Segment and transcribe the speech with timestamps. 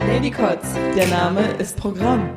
[0.00, 2.28] Ladycots, der Name ist Programm.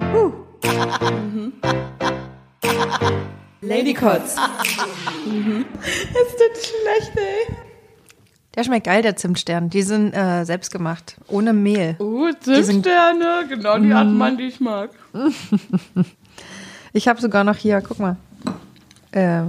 [3.61, 4.35] Ladycots.
[4.35, 4.45] Das
[5.23, 7.55] tut schlecht, ey.
[8.55, 9.69] Der schmeckt geil, der Zimtstern.
[9.69, 11.95] Die sind äh, selbst gemacht, ohne Mehl.
[11.99, 14.91] Uh, sind- Zimtsterne, genau die Art Mann, die ich mag.
[16.93, 18.17] Ich habe sogar noch hier, guck mal,
[19.13, 19.43] äh,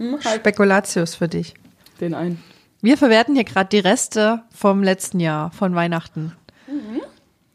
[0.00, 1.54] Hm, halt Spekulatius für dich.
[2.00, 2.42] den ein.
[2.80, 6.32] Wir verwerten hier gerade die Reste vom letzten Jahr, von Weihnachten.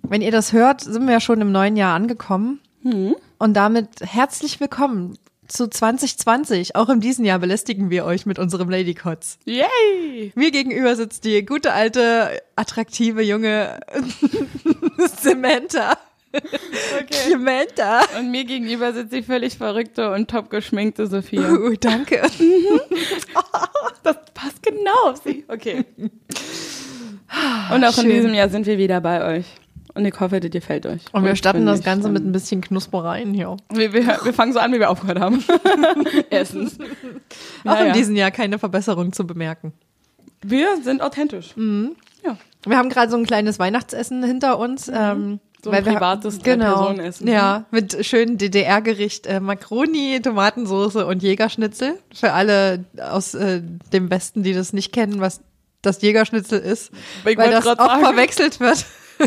[0.03, 2.59] Wenn ihr das hört, sind wir ja schon im neuen Jahr angekommen.
[2.83, 5.17] Und damit herzlich willkommen
[5.47, 6.75] zu 2020.
[6.75, 9.39] Auch in diesem Jahr belästigen wir euch mit unserem Ladycots.
[9.45, 10.31] Yay!
[10.35, 13.79] Mir gegenüber sitzt die gute alte, attraktive junge
[15.21, 15.97] Samantha.
[16.35, 17.31] Okay.
[17.31, 18.01] Samantha.
[18.19, 21.51] Und mir gegenüber sitzt die völlig verrückte und top geschminkte Sophia.
[21.51, 22.21] Uh, danke.
[24.03, 25.45] Das passt genau auf sie.
[25.47, 25.83] Okay.
[27.73, 28.09] Und auch in Schön.
[28.09, 29.45] diesem Jahr sind wir wieder bei euch.
[29.95, 31.01] Und ich hoffe, das gefällt euch.
[31.13, 33.55] Und wir starten das Ganze mit ein bisschen Knuspereien hier.
[33.71, 35.43] Wir, wir, wir fangen so an, wie wir aufgehört haben.
[36.29, 36.77] Erstens.
[36.79, 37.85] Auch Naja.
[37.87, 39.73] in diesem Jahr keine Verbesserung zu bemerken.
[40.43, 41.55] Wir sind authentisch.
[41.55, 41.95] Mhm.
[42.23, 42.37] Ja.
[42.67, 44.87] Wir haben gerade so ein kleines Weihnachtsessen hinter uns.
[44.93, 45.39] Ähm, Mhm.
[45.65, 47.27] So ein weil privates genau, Drei-Personen-Essen.
[47.27, 51.97] Ja, mit schönen DDR-Gericht äh, Makroni, Tomatensoße und Jägerschnitzel.
[52.13, 55.41] Für alle aus äh, dem Westen, die das nicht kennen, was
[55.81, 56.91] das Jägerschnitzel ist.
[57.25, 57.99] Ich weil das sagen.
[57.99, 58.85] verwechselt wird.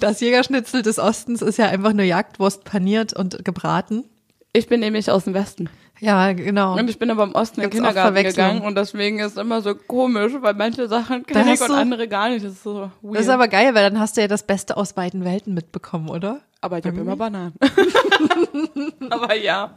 [0.00, 4.04] Das Jägerschnitzel des Ostens ist ja einfach nur Jagdwurst paniert und gebraten.
[4.52, 5.70] Ich bin nämlich aus dem Westen.
[6.00, 6.76] Ja, genau.
[6.76, 9.62] Und ich bin aber im Osten in den Kindergarten gegangen und deswegen ist es immer
[9.62, 12.44] so komisch, weil manche Sachen kenne ich und du- andere gar nicht.
[12.44, 13.16] Das ist so weird.
[13.16, 16.08] Das ist aber geil, weil dann hast du ja das Beste aus beiden Welten mitbekommen,
[16.08, 16.40] oder?
[16.60, 17.52] aber ich habe immer Bananen.
[19.10, 19.70] aber ja.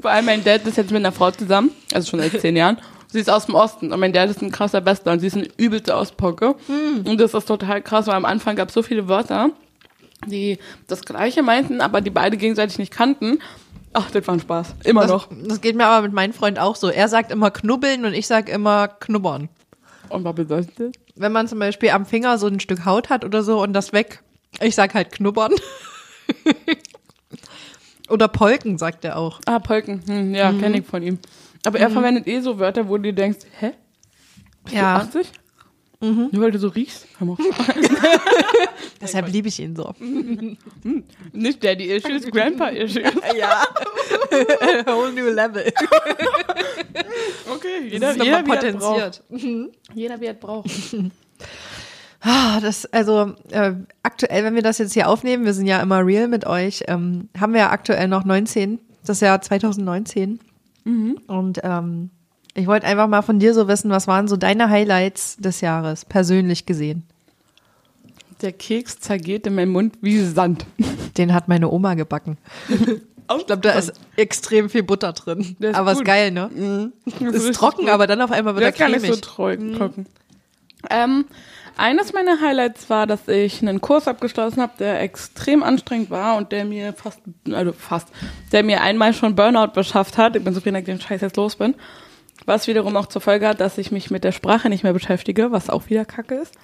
[0.00, 2.76] Vor allem mein Dad ist jetzt mit einer Frau zusammen, also schon seit zehn Jahren.
[3.10, 5.36] Sie ist aus dem Osten und mein Dad ist ein krasser Westler und sie ist
[5.36, 6.54] eine übelste Auspocke.
[7.04, 9.48] Und das ist total krass, weil am Anfang gab es so viele Wörter,
[10.26, 13.38] die das Gleiche meinten, aber die beide gegenseitig nicht kannten.
[14.00, 14.76] Ach, das war ein Spaß.
[14.84, 15.28] Immer Das, noch.
[15.48, 16.88] das geht mir aber mit meinem Freund auch so.
[16.88, 19.48] Er sagt immer knubbeln und ich sag immer knubbern.
[20.08, 20.90] Und was bedeutet das?
[21.16, 23.92] Wenn man zum Beispiel am Finger so ein Stück Haut hat oder so und das
[23.92, 24.22] weg,
[24.60, 25.52] ich sag halt knubbern.
[28.08, 29.40] oder Polken, sagt er auch.
[29.46, 30.02] Ah, Polken.
[30.06, 30.60] Hm, ja, Mhm.
[30.60, 31.18] kenne ich von ihm.
[31.66, 33.72] Aber er verwendet eh so Wörter, wo du dir denkst, hä?
[34.64, 34.98] Bist Ja.
[34.98, 35.26] du 80?
[36.00, 36.28] Mhm.
[36.30, 37.06] Nur weil du so riechst?
[37.18, 37.36] Hör mal.
[39.00, 39.92] Deshalb liebe ich ihn so.
[41.32, 43.02] Nicht Daddy Issues, Grandpa Issues.
[43.36, 43.64] Ja.
[44.86, 45.64] A whole new level.
[47.52, 48.60] Okay, Das jeder, ist jeder, er braucht.
[48.60, 49.22] potenziert.
[49.94, 50.70] Jeder, er braucht.
[52.20, 56.04] Ah, das, also äh, aktuell, wenn wir das jetzt hier aufnehmen, wir sind ja immer
[56.04, 60.40] real mit euch, ähm, haben wir ja aktuell noch 19, das Jahr 2019.
[61.26, 62.10] Und ähm,
[62.58, 66.04] ich wollte einfach mal von dir so wissen, was waren so deine Highlights des Jahres,
[66.04, 67.04] persönlich gesehen?
[68.42, 70.66] Der Keks zergeht in meinem Mund wie Sand.
[71.16, 72.38] Den hat meine Oma gebacken.
[73.38, 75.54] Ich glaube, da ist extrem viel Butter drin.
[75.60, 76.06] Ist aber ist gut.
[76.06, 76.92] geil, ne?
[77.20, 79.16] Das Ist trocken, aber dann auf einmal wird Der er ist gar nicht cremig.
[79.16, 80.06] so trocken.
[80.88, 81.26] Ähm,
[81.76, 86.52] eines meiner Highlights war, dass ich einen Kurs abgeschlossen habe, der extrem anstrengend war und
[86.52, 87.20] der mir fast,
[87.52, 88.08] also fast,
[88.52, 90.34] der mir einmal schon Burnout beschafft hat.
[90.34, 91.74] Ich bin zufrieden, dass ich den Scheiß jetzt los bin.
[92.46, 95.50] Was wiederum auch zur Folge hat, dass ich mich mit der Sprache nicht mehr beschäftige,
[95.50, 96.54] was auch wieder kacke ist.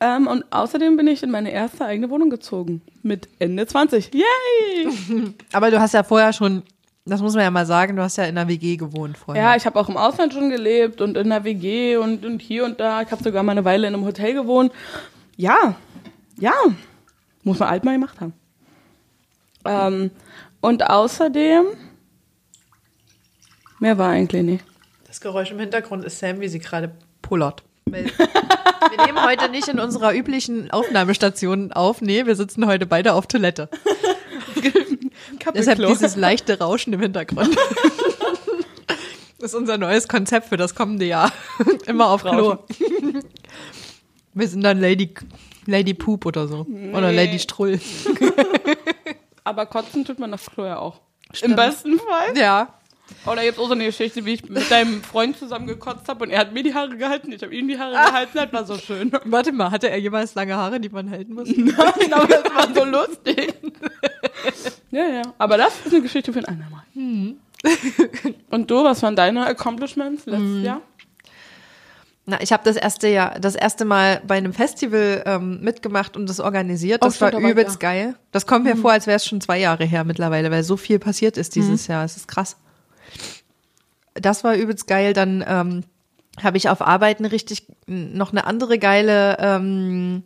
[0.00, 2.82] Ähm, und außerdem bin ich in meine erste eigene Wohnung gezogen.
[3.02, 4.12] Mit Ende 20.
[4.14, 5.34] Yay!
[5.52, 6.62] Aber du hast ja vorher schon,
[7.04, 9.42] das muss man ja mal sagen, du hast ja in einer WG gewohnt vorher.
[9.42, 12.64] Ja, ich habe auch im Ausland schon gelebt und in der WG und, und hier
[12.64, 13.02] und da.
[13.02, 14.72] Ich habe sogar mal eine Weile in einem Hotel gewohnt.
[15.36, 15.74] Ja,
[16.38, 16.54] ja,
[17.42, 18.32] muss man alt mal gemacht haben.
[19.64, 20.10] Ähm,
[20.60, 21.66] und außerdem,
[23.80, 24.64] mehr war eigentlich nicht.
[25.08, 26.92] Das Geräusch im Hintergrund ist Sam, wie sie gerade
[27.22, 27.62] pullert.
[27.86, 28.02] Wir
[29.06, 32.02] nehmen heute nicht in unserer üblichen Aufnahmestation auf.
[32.02, 33.70] Nee, wir sitzen heute beide auf Toilette.
[35.54, 37.56] Deshalb dieses leichte Rauschen im Hintergrund.
[38.86, 38.98] Das
[39.52, 41.32] ist unser neues Konzept für das kommende Jahr.
[41.86, 42.58] Immer auf Klo.
[44.34, 45.14] Wir sind dann Lady,
[45.64, 46.66] Lady Poop oder so.
[46.92, 47.80] Oder Lady Strull.
[49.42, 51.00] Aber kotzen tut man das Klo ja auch.
[51.32, 51.52] Stimmt.
[51.52, 52.36] Im besten Fall.
[52.36, 52.74] Ja.
[53.26, 56.30] Oder jetzt auch so eine Geschichte, wie ich mit deinem Freund zusammen gekotzt habe und
[56.30, 58.76] er hat mir die Haare gehalten, ich habe ihm die Haare gehalten, das war so
[58.78, 59.12] schön.
[59.24, 61.48] Warte mal, hatte er jemals lange Haare, die man halten muss?
[61.56, 63.54] Nein, aber das war so lustig.
[64.90, 65.22] ja, ja.
[65.38, 66.82] Aber das ist eine Geschichte für ein andermal.
[68.50, 70.80] Und du, was waren deine Accomplishments letztes Jahr?
[72.30, 76.28] Na, ich habe das erste Jahr, das erste Mal bei einem Festival ähm, mitgemacht und
[76.28, 77.02] das organisiert.
[77.02, 77.88] Das Oh, war übelst da.
[77.88, 78.14] geil.
[78.32, 80.98] Das kommt mir vor, als wäre es schon zwei Jahre her mittlerweile, weil so viel
[80.98, 82.04] passiert ist dieses Jahr.
[82.04, 82.56] Es ist krass.
[84.20, 85.12] Das war übelst geil.
[85.12, 85.84] Dann ähm,
[86.42, 90.22] habe ich auf Arbeit eine richtig, noch eine andere geile, ähm,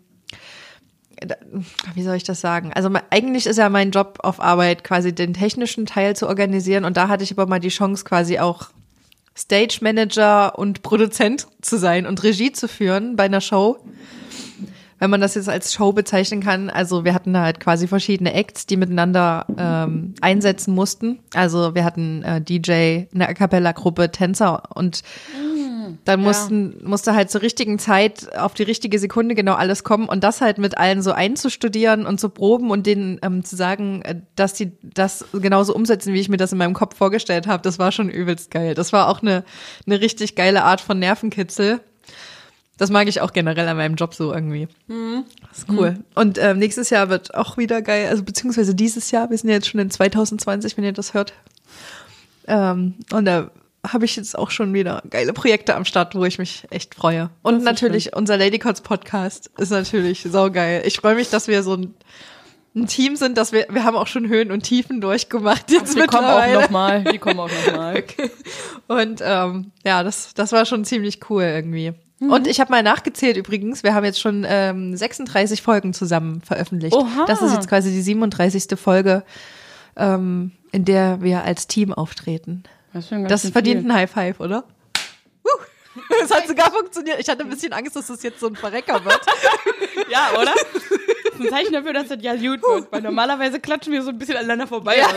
[1.94, 2.72] wie soll ich das sagen?
[2.72, 6.96] Also eigentlich ist ja mein Job auf Arbeit quasi den technischen Teil zu organisieren und
[6.96, 8.70] da hatte ich aber mal die Chance quasi auch
[9.36, 13.78] Stage Manager und Produzent zu sein und Regie zu führen bei einer Show.
[15.02, 16.70] Wenn man das jetzt als Show bezeichnen kann.
[16.70, 21.18] Also wir hatten da halt quasi verschiedene Acts, die miteinander ähm, einsetzen mussten.
[21.34, 25.02] Also wir hatten äh, DJ, eine A cappella Gruppe, Tänzer und
[26.04, 30.22] dann mussten, musste halt zur richtigen Zeit auf die richtige Sekunde genau alles kommen und
[30.22, 34.20] das halt mit allen so einzustudieren und zu proben und denen ähm, zu sagen, äh,
[34.36, 37.80] dass die das genauso umsetzen, wie ich mir das in meinem Kopf vorgestellt habe, das
[37.80, 38.74] war schon übelst geil.
[38.74, 39.42] Das war auch eine,
[39.84, 41.80] eine richtig geile Art von Nervenkitzel.
[42.82, 44.66] Das mag ich auch generell an meinem Job so irgendwie.
[44.88, 46.00] Das ist cool.
[46.16, 49.54] Und ähm, nächstes Jahr wird auch wieder geil, also beziehungsweise dieses Jahr, wir sind ja
[49.54, 51.32] jetzt schon in 2020, wenn ihr das hört.
[52.48, 53.52] Ähm, und da
[53.86, 57.30] habe ich jetzt auch schon wieder geile Projekte am Start, wo ich mich echt freue.
[57.42, 60.82] Und natürlich unser Ladycots Podcast ist natürlich saugeil.
[60.84, 61.94] Ich freue mich, dass wir so ein,
[62.74, 66.00] ein Team sind, dass wir, wir haben auch schon Höhen und Tiefen durchgemacht jetzt Die
[66.00, 66.60] kommen auch mittlerweile.
[66.62, 67.04] nochmal.
[67.04, 68.02] Die kommen auch nochmal.
[68.88, 71.92] Und ähm, ja, das, das war schon ziemlich cool irgendwie.
[72.22, 72.30] Mhm.
[72.30, 76.94] Und ich habe mal nachgezählt übrigens, wir haben jetzt schon ähm, 36 Folgen zusammen veröffentlicht.
[76.94, 77.24] Oha.
[77.26, 78.78] Das ist jetzt quasi die 37.
[78.78, 79.24] Folge,
[79.96, 82.62] ähm, in der wir als Team auftreten.
[82.92, 84.64] Das, Das verdient ein High Five, oder?
[86.22, 87.18] Es hat sogar funktioniert.
[87.18, 89.20] Ich hatte ein bisschen Angst, dass das jetzt so ein Verrecker wird.
[90.10, 90.52] Ja, oder?
[90.52, 92.92] Das ist ein Zeichen dafür, dass das ja gut wird.
[92.92, 94.98] Weil normalerweise klatschen wir so ein bisschen aneinander vorbei.
[94.98, 95.08] Ja.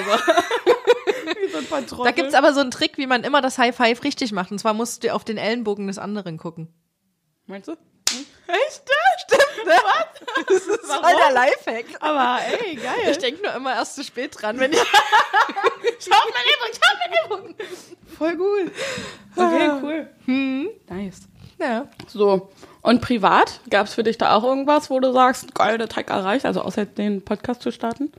[1.25, 2.05] Wie so ein.
[2.05, 4.51] Da gibt's aber so einen Trick, wie man immer das High Five richtig macht.
[4.51, 6.69] Und zwar musst du auf den Ellenbogen des anderen gucken.
[7.47, 7.73] Meinst du?
[7.73, 8.25] Hm?
[8.47, 8.81] Echt?
[9.25, 9.41] Stimmt.
[10.47, 11.03] Das ist Warum?
[11.03, 11.85] voll der Lifehack.
[11.99, 13.09] Aber ey, geil.
[13.09, 16.93] Ich denke nur immer erst zu spät dran, wenn ich Schau auf meine Übung, schau
[16.93, 17.55] auf meine Übung.
[18.17, 18.71] Voll gut.
[19.35, 20.09] Okay, cool.
[20.25, 20.69] Hm.
[20.87, 21.21] Nice.
[21.57, 21.87] Ja.
[22.07, 22.49] So.
[22.81, 23.61] Und privat?
[23.69, 26.45] Gab es für dich da auch irgendwas, wo du sagst, geil, der Tag erreicht?
[26.45, 28.11] Also außer den Podcast zu starten?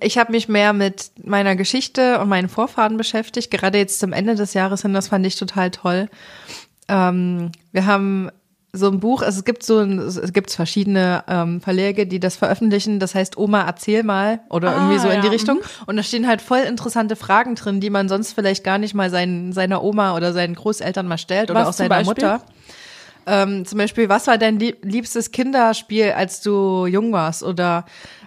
[0.00, 3.50] Ich habe mich mehr mit meiner Geschichte und meinen Vorfahren beschäftigt.
[3.50, 6.08] Gerade jetzt zum Ende des Jahres hin, das fand ich total toll.
[6.88, 8.30] Ähm, wir haben
[8.72, 12.36] so ein Buch, also es gibt so ein, es gibt verschiedene ähm, Verlage, die das
[12.36, 13.00] veröffentlichen.
[13.00, 15.60] Das heißt Oma erzähl mal oder Ah, irgendwie so in die ja, Richtung.
[15.86, 19.10] Und da stehen halt voll interessante Fragen drin, die man sonst vielleicht gar nicht mal
[19.10, 22.24] seinen, seiner Oma oder seinen Großeltern mal stellt oder Was auch zum seiner Beispiel?
[22.24, 22.42] Mutter.
[23.26, 27.42] Ähm, zum Beispiel, was war dein lieb liebstes Kinderspiel, als du jung warst?
[27.42, 27.84] Oder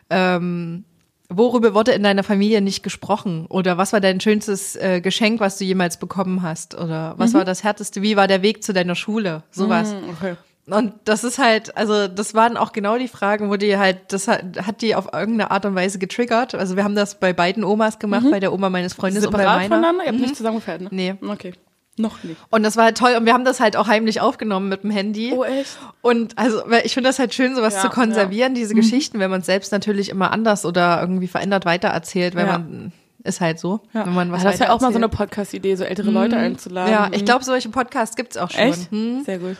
[0.09, 0.83] ähm,
[1.29, 3.45] worüber wurde in deiner Familie nicht gesprochen?
[3.47, 6.75] Oder was war dein schönstes äh, Geschenk, was du jemals bekommen hast?
[6.75, 8.01] Oder was war das härteste?
[8.01, 9.43] Wie war der Weg zu deiner Schule?
[9.51, 9.93] Sowas.
[9.93, 10.35] Hm, okay.
[10.67, 14.27] Und das ist halt, also das waren auch genau die Fragen, wo die halt, das
[14.27, 16.53] hat, hat die auf irgendeine Art und Weise getriggert.
[16.55, 19.39] Also wir haben das bei beiden Omas gemacht, bei der Oma meines Freundes und bei
[19.39, 19.75] Separat meiner.
[19.75, 20.03] voneinander?
[20.03, 20.89] Ihr habt nicht zusammengefällt, ne?
[20.91, 21.15] Nee.
[21.27, 21.53] Okay.
[21.99, 22.37] Noch nicht.
[22.49, 23.15] Und das war halt toll.
[23.17, 25.33] Und wir haben das halt auch heimlich aufgenommen mit dem Handy.
[25.35, 25.77] Oh, echt?
[26.01, 29.41] Und also, ich finde das halt schön, sowas Ja, zu konservieren, diese Geschichten, wenn man
[29.41, 32.53] es selbst natürlich immer anders oder irgendwie verändert weitererzählt, weil Ja.
[32.59, 32.91] man
[33.23, 34.05] ist halt so, Ja.
[34.05, 35.09] wenn man was ja, das wäre auch mal so eine.
[35.09, 36.91] Podcast-Idee, so ältere Leute einzuladen.
[36.93, 37.25] Ja, ich Mhm.
[37.25, 38.61] glaube, solche Podcasts gibt's auch schon.
[38.61, 38.89] Echt?
[38.91, 39.23] Hm.
[39.25, 39.57] Sehr gut.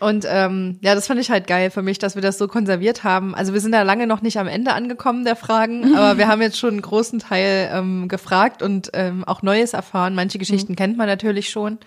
[0.00, 3.02] Und ähm, ja, das fand ich halt geil für mich, dass wir das so konserviert
[3.02, 3.34] haben.
[3.34, 6.40] Also wir sind da lange noch nicht am Ende angekommen der Fragen, aber wir haben
[6.40, 10.14] jetzt schon einen großen Teil ähm, gefragt und ähm, auch Neues erfahren.
[10.14, 11.78] Manche Geschichten kennt man natürlich schon,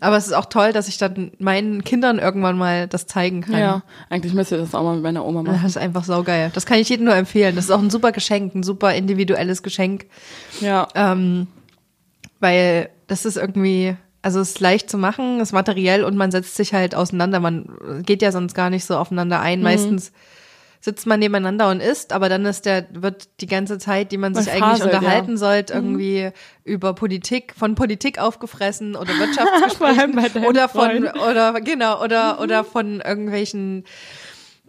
[0.00, 3.58] aber es ist auch toll, dass ich dann meinen Kindern irgendwann mal das zeigen kann.
[3.58, 5.60] Ja, eigentlich müsste ich das auch mal mit meiner Oma machen.
[5.62, 6.50] Das ist einfach saugeil.
[6.54, 7.54] Das kann ich jedem nur empfehlen.
[7.56, 10.06] Das ist auch ein super Geschenk, ein super individuelles Geschenk,
[10.60, 10.88] Ja.
[10.94, 11.48] ähm,
[12.40, 16.30] weil das ist irgendwie, also es ist leicht zu machen, es ist materiell und man
[16.30, 17.40] setzt sich halt auseinander.
[17.40, 19.58] Man geht ja sonst gar nicht so aufeinander ein.
[19.58, 19.64] Mhm.
[19.64, 20.12] Meistens
[20.80, 24.34] sitzt man nebeneinander und isst, aber dann ist der, wird die ganze Zeit, die man
[24.34, 25.32] sich Man eigentlich faselt, unterhalten ja.
[25.32, 25.36] Mhm.
[25.36, 26.30] sollte, irgendwie
[26.64, 31.14] über Politik, von Politik aufgefressen oder Wirtschaftsgesprächen oder von, Freund.
[31.22, 33.84] oder, genau, oder, oder von irgendwelchen,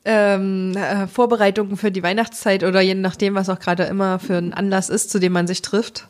[0.06, 4.54] ähm, äh, Vorbereitungen für die Weihnachtszeit oder je nachdem, was auch gerade immer für ein
[4.54, 6.08] Anlass ist, zu dem man sich trifft.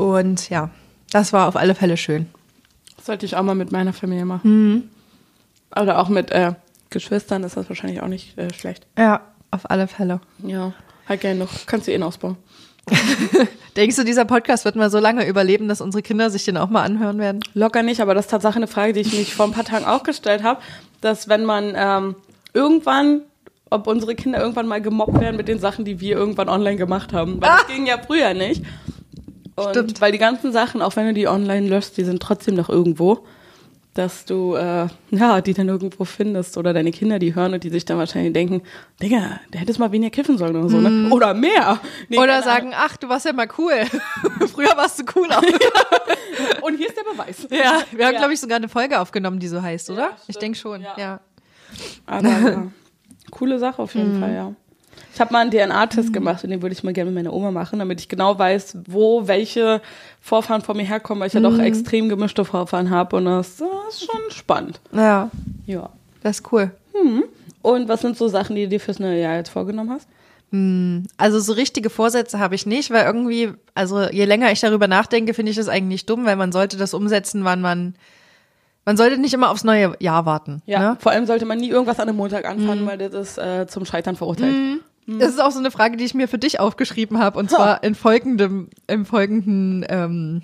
[0.00, 0.70] Und ja,
[1.12, 2.26] das war auf alle Fälle schön.
[2.96, 4.90] Das sollte ich auch mal mit meiner Familie machen.
[5.78, 6.54] Oder auch mit äh,
[6.88, 8.86] Geschwistern ist das wahrscheinlich auch nicht äh, schlecht.
[8.96, 10.20] Ja, auf alle Fälle.
[10.42, 10.72] Ja,
[11.06, 11.50] halt gerne noch.
[11.66, 12.38] Kannst du eh noch ausbauen.
[13.76, 16.70] Denkst du, dieser Podcast wird mal so lange überleben, dass unsere Kinder sich den auch
[16.70, 17.40] mal anhören werden?
[17.52, 19.84] Locker nicht, aber das ist Tatsache eine Frage, die ich mich vor ein paar Tagen
[19.84, 20.62] auch gestellt habe,
[21.02, 22.16] dass wenn man ähm,
[22.54, 23.20] irgendwann,
[23.68, 27.12] ob unsere Kinder irgendwann mal gemobbt werden mit den Sachen, die wir irgendwann online gemacht
[27.12, 27.40] haben.
[27.40, 28.64] Weil das ging ja früher nicht.
[29.66, 30.00] Und Stimmt.
[30.00, 33.24] weil die ganzen Sachen, auch wenn du die online löscht, die sind trotzdem noch irgendwo.
[33.94, 37.70] dass du äh, ja die dann irgendwo findest oder deine Kinder die hören und die
[37.70, 38.62] sich dann wahrscheinlich denken,
[39.02, 41.10] Digga, der hätte es mal weniger kiffen sollen oder so, ne?
[41.10, 41.80] Oder mehr.
[42.08, 43.72] Nee, Oder sagen, ach, du warst ja mal cool.
[44.54, 45.38] Früher warst du cooler.
[45.38, 45.50] Ahnung.
[46.62, 47.46] Und hier ist der Beweis.
[47.50, 48.18] ja, wir haben, Ja.
[48.20, 50.10] glaube ich, sogar eine Folge aufgenommen, die so heißt, oder?
[50.18, 50.42] ich stimmt.
[50.42, 50.94] denke schon, Ja.
[50.96, 51.20] ja.
[52.06, 52.66] Aber ja,
[53.32, 54.54] coole Sache auf jeden Fall, ja.
[55.14, 57.50] Ich habe mal einen DNA-Test gemacht und den würde ich mal gerne mit meiner Oma
[57.50, 59.82] machen, damit ich genau weiß, wo welche
[60.20, 63.68] Vorfahren von mir herkommen, weil ich ja doch extrem gemischte Vorfahren habe und das, das
[63.94, 64.80] ist schon spannend.
[64.92, 65.30] Ja,
[65.66, 65.90] Ja.
[66.22, 66.70] das ist cool.
[67.62, 70.06] Und was sind so Sachen, die du dir fürs neue Jahr jetzt vorgenommen hast?
[71.16, 75.32] Also so richtige Vorsätze habe ich nicht, weil irgendwie, also je länger ich darüber nachdenke,
[75.34, 77.94] finde ich das eigentlich dumm, weil man sollte das umsetzen, wann man,
[78.90, 80.62] man sollte nicht immer aufs neue Jahr warten.
[80.66, 80.96] Ja, Ne?
[80.98, 83.84] vor allem sollte man nie irgendwas an einem Montag anfangen, weil das ist äh, zum
[83.84, 84.52] Scheitern verurteilt.
[85.06, 87.84] Das ist auch so eine Frage, die ich mir für dich aufgeschrieben habe, und zwar
[87.84, 90.42] in folgendem, im folgenden, ähm,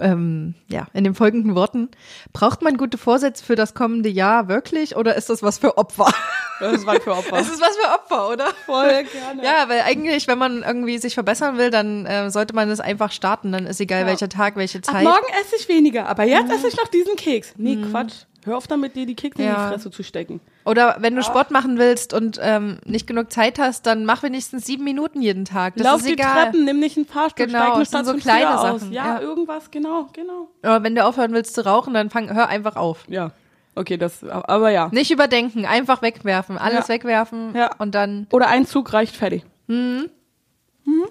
[0.00, 1.88] ähm, ja, in den folgenden Worten.
[2.32, 6.06] Braucht man gute Vorsätze für das kommende Jahr wirklich oder ist das was für Opfer?
[6.60, 7.36] Das war für Opfer.
[7.38, 8.46] Es ist was für Opfer, oder?
[8.64, 9.44] voll gerne.
[9.44, 13.12] Ja, weil eigentlich, wenn man irgendwie sich verbessern will, dann äh, sollte man es einfach
[13.12, 13.52] starten.
[13.52, 14.06] Dann ist egal, Ja.
[14.06, 15.04] welcher Tag, welche Ab Zeit.
[15.04, 17.54] morgen esse ich weniger, aber jetzt esse ich noch diesen Keks.
[17.56, 18.24] Nee, Quatsch.
[18.44, 19.66] Hör auf damit, dir die Kekse in Ja.
[19.66, 20.40] die Fresse zu stecken.
[20.64, 24.64] Oder wenn du Sport machen willst und ähm, nicht genug Zeit hast, dann mach wenigstens
[24.64, 25.74] sieben Minuten jeden Tag.
[25.74, 26.44] Das Lauf ist die egal.
[26.44, 28.80] Treppen, nimm nicht einen Fahrstuhl, Genau, steig eine so kleine früher aus.
[28.82, 29.20] Sachen, Ja, ja.
[29.20, 30.48] irgendwas, genau, genau.
[30.62, 33.00] Aber wenn du aufhören willst zu rauchen, dann fang, hör einfach auf.
[33.08, 33.32] Ja.
[33.76, 34.88] Okay, das, aber ja.
[34.90, 36.94] Nicht überdenken, einfach wegwerfen, alles Ja.
[36.94, 37.70] wegwerfen Ja.
[37.76, 39.44] und dann Oder ein Zug reicht fertig.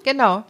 [0.04, 0.44] genau.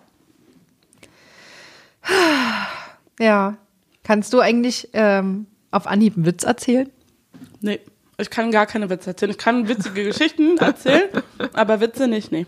[3.20, 3.58] Ja.
[4.04, 6.90] Kannst du eigentlich ähm, auf Anhieb einen Witz erzählen?
[7.62, 7.80] Nee,
[8.18, 9.32] ich kann gar keine Witze erzählen.
[9.32, 11.10] Ich kann witzige Geschichten erzählen,
[11.54, 12.46] aber Witze nicht, nee.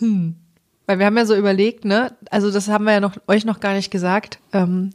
[0.00, 2.16] Weil wir haben ja so überlegt, ne?
[2.30, 4.40] Also das haben wir ja noch euch noch gar nicht gesagt.
[4.52, 4.90] Ähm,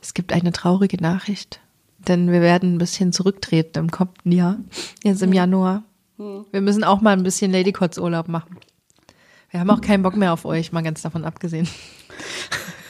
[0.00, 1.60] es gibt eine traurige Nachricht,
[2.08, 4.58] denn wir werden ein bisschen zurücktreten im kommenden Jahr,
[5.02, 5.84] jetzt im Januar.
[6.16, 8.56] Wir müssen auch mal ein bisschen Ladycots Urlaub machen.
[9.50, 11.68] Wir haben auch keinen Bock mehr auf euch, mal ganz davon abgesehen.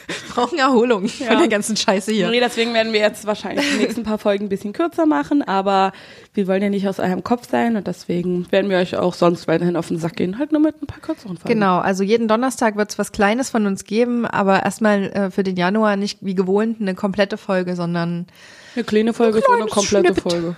[0.07, 2.29] Wir brauchen Erholung von der ganzen Scheiße hier.
[2.29, 5.91] Nee, deswegen werden wir jetzt wahrscheinlich die nächsten paar Folgen ein bisschen kürzer machen, aber
[6.33, 9.47] wir wollen ja nicht aus eurem Kopf sein und deswegen werden wir euch auch sonst
[9.47, 11.53] weiterhin auf den Sack gehen, halt nur mit ein paar kürzeren Folgen.
[11.53, 15.43] Genau, also jeden Donnerstag wird es was Kleines von uns geben, aber erstmal äh, für
[15.43, 18.27] den Januar nicht wie gewohnt eine komplette Folge, sondern
[18.75, 20.21] Eine kleine Folge ist eine komplette Snippet.
[20.21, 20.55] Folge.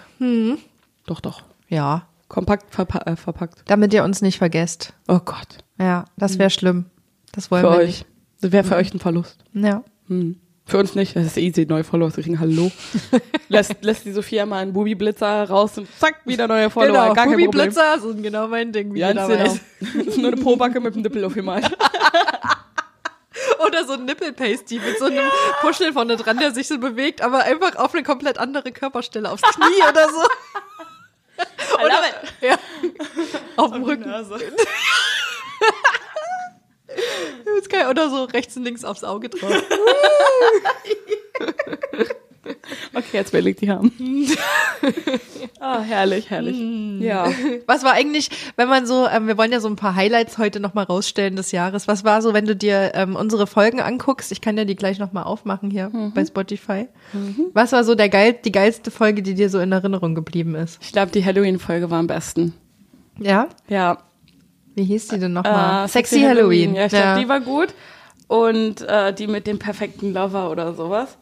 [1.05, 1.43] Doch, doch.
[1.69, 3.63] ja, Kompakt verpa äh, verpackt.
[3.67, 4.93] damit ihr uns nicht vergesst.
[5.07, 5.59] Oh Gott.
[5.79, 6.85] Ja, das wäre schlimm.
[7.31, 8.05] Das wollen Für wir euch.
[8.41, 9.37] Das wäre für euch ein Verlust.
[9.53, 9.65] nicht.
[9.65, 9.83] Ja.
[10.07, 10.37] Hm.
[10.65, 12.41] Für uns nicht, das ist easy, neue Follower zu kriegen.
[12.41, 12.69] Hallo.
[13.47, 17.03] lässt, lässt die Sophia mal einen Bubi-Blitzer raus und zack, wieder neue Follower.
[17.03, 17.51] genau, Gar kein Problem.
[17.51, 18.93] Blitzer sind genau mein Ding.
[18.93, 19.13] Wie dabei.
[19.27, 19.45] genau.
[19.45, 21.71] Das ist nur eine Probacke mit dem Nippel aufgemalt.
[23.65, 25.29] Oder so ein Nippelpasty mit so einem
[25.61, 29.41] Puschel vorne dran, der sich so bewegt, aber einfach auf eine komplett andere Körperstelle, aufs
[29.43, 30.23] Knie oder so.
[31.75, 32.01] Oder,
[32.41, 32.57] ja,
[33.57, 34.11] auf dem Rücken.
[37.89, 39.63] Oder so rechts und links aufs Auge drauf.
[42.93, 43.91] Okay, jetzt will ich die haben.
[45.59, 46.55] Ah, herrlich, herrlich.
[47.01, 47.31] Ja.
[47.65, 50.59] Was war eigentlich, wenn man so, ähm, wir wollen ja so ein paar Highlights heute
[50.59, 51.87] nochmal rausstellen des Jahres.
[51.87, 54.31] Was war so, wenn du dir ähm, unsere Folgen anguckst?
[54.31, 56.87] Ich kann ja die gleich nochmal aufmachen hier bei Spotify.
[57.53, 60.77] Was war so der geil, die geilste Folge, die dir so in Erinnerung geblieben ist?
[60.81, 62.53] Ich glaube, die Halloween-Folge war am besten.
[63.19, 63.47] Ja?
[63.67, 63.97] Ja.
[64.75, 65.85] Wie hieß die denn nochmal?
[65.85, 66.75] Äh, Sexy Halloween.
[66.75, 67.69] Ja, ich glaube, die war gut.
[68.27, 71.17] Und äh, die mit dem perfekten Lover oder sowas.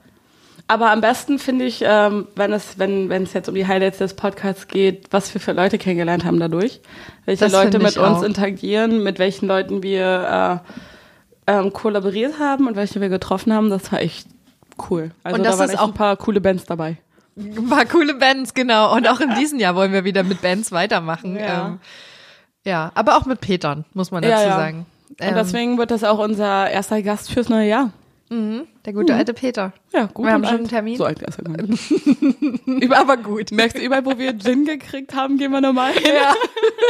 [0.67, 3.99] Aber am besten finde ich, ähm, wenn es, wenn, wenn es jetzt um die Highlights
[3.99, 6.81] des Podcasts geht, was wir für Leute kennengelernt haben dadurch.
[7.25, 8.23] Welche Das Leute mit uns auch.
[8.23, 10.61] interagieren, mit welchen Leuten wir
[11.47, 14.27] äh, ähm, kollaboriert haben und welche wir getroffen haben, das war echt
[14.89, 15.11] cool.
[15.23, 16.97] Also Und da das waren ist echt auch- ein paar coole Bands dabei.
[17.37, 18.95] Ein paar coole Bands, genau.
[18.95, 21.35] Und auch in diesem Jahr wollen wir wieder mit Bands weitermachen.
[21.37, 21.67] Ja.
[21.67, 21.79] Ähm,
[22.65, 24.55] ja, aber auch mit Petern, muss man dazu Ja, ja.
[24.55, 24.85] sagen.
[25.09, 27.91] Und Ähm, deswegen wird das auch unser erster Gast fürs neue Jahr.
[28.29, 29.71] Der gute alte Peter.
[29.93, 30.25] Ja, gut.
[30.25, 30.97] Wir haben schon einen Termin.
[30.97, 32.91] So alt ist er gar nicht.
[32.91, 33.51] Aber gut.
[33.51, 36.11] Merkst du, überall, wo wir Gin gekriegt haben, gehen wir nochmal hin.
[36.15, 36.33] Ja.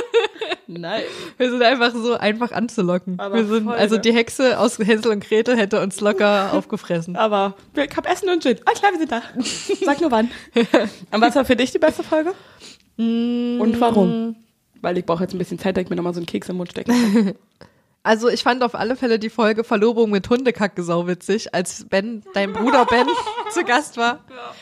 [0.68, 1.04] Nein.
[1.38, 3.20] Wir sind einfach so einfach anzulocken.
[3.20, 7.15] Aber wir sind, voll, also die Hexe aus Hänsel und Gretel hätte uns locker aufgefressen.
[7.18, 8.58] Aber wir- ich hab Essen und Gin.
[8.65, 9.22] Ah, klar, wir sind da.
[9.86, 10.32] Sag nur wann.
[11.12, 12.34] Und was war für dich die beste Folge?
[12.98, 14.38] Und warum?
[14.82, 16.58] Weil ich brauche jetzt ein bisschen Zeit, dass ich mir nochmal so einen Keks im
[16.58, 16.94] Mund stecke.
[18.06, 22.24] Also ich fand auf alle Fälle die Folge Verlobung mit Hundekacke sau witzig, als Ben,
[22.36, 23.08] dein Bruder Ben,
[23.52, 24.20] zu Gast war.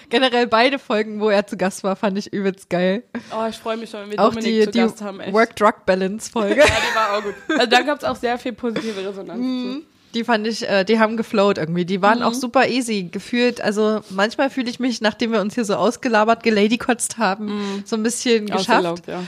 [0.10, 3.04] Generell beide Folgen, wo er zu Gast war, fand ich übelst geil.
[3.32, 5.20] Oh, ich freue mich schon, wenn wir Auch Dominik die, zu die Gast haben.
[5.20, 5.34] Echt.
[5.34, 6.56] Work-Drug-Balance-Folge.
[6.62, 7.36] Ja, die war auch gut.
[7.50, 9.42] Also da gab es auch sehr viel positive Resonanz.
[9.42, 9.82] zu.
[10.14, 11.86] Die fand ich, äh, die haben geflowt irgendwie.
[11.86, 12.26] Die waren Mhm.
[12.26, 13.60] auch super easy gefühlt.
[13.62, 18.04] Also manchmal fühle ich mich, nachdem wir uns hier so ausgelabert, geladykotzt haben, so ein
[18.04, 18.70] bisschen geschafft.
[18.86, 19.24] Ausgelaugt, ja.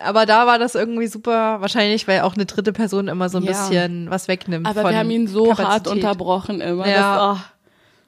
[0.00, 3.44] Aber da war das irgendwie super, wahrscheinlich, weil auch eine dritte Person immer so ein
[3.44, 3.50] Ja.
[3.52, 4.66] bisschen was wegnimmt.
[4.66, 5.92] Aber wir haben ihn so hart Kapazität.
[5.92, 6.86] unterbrochen immer.
[6.88, 7.40] Ja.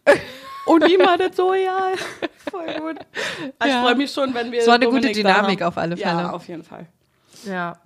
[0.04, 0.16] Das,
[0.66, 0.72] oh.
[0.74, 1.78] Und ihm war das so, ja.
[2.50, 2.96] Voll gut.
[3.64, 3.82] Ich Ja.
[3.82, 6.08] freue mich schon, wenn wir Es war eine gute Dominik da Dynamik auf alle Ja,
[6.16, 6.32] Fälle.
[6.32, 6.86] auf jeden Fall.
[7.44, 7.76] Ja.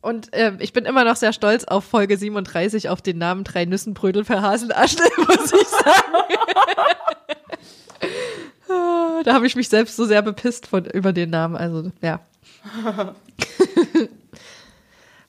[0.00, 3.64] Und äh, ich bin immer noch sehr stolz auf Folge 37 auf den Namen Drei
[3.66, 6.12] Nüssenbrödel für Haselaschle, muss ich sagen.
[8.68, 11.56] Ah, da habe ich mich selbst so sehr bepisst von, über den Namen.
[11.56, 12.20] Also, ja.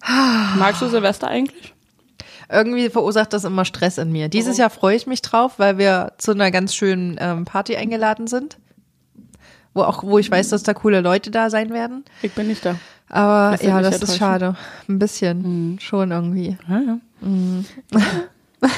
[0.57, 1.73] Magst du Silvester eigentlich?
[2.49, 4.29] Irgendwie verursacht das immer Stress in mir.
[4.29, 8.27] Dieses Jahr freue ich mich drauf, weil wir zu einer ganz schönen ähm, Party eingeladen
[8.27, 8.57] sind.
[9.73, 12.05] Wo auch, wo ich weiß, dass da coole Leute da sein werden.
[12.21, 12.75] Ich bin nicht da.
[13.09, 14.55] Aber ja, das ist schade.
[14.87, 15.79] Ein bisschen.
[15.79, 16.57] Schon irgendwie.
[16.67, 16.99] Ja, ja.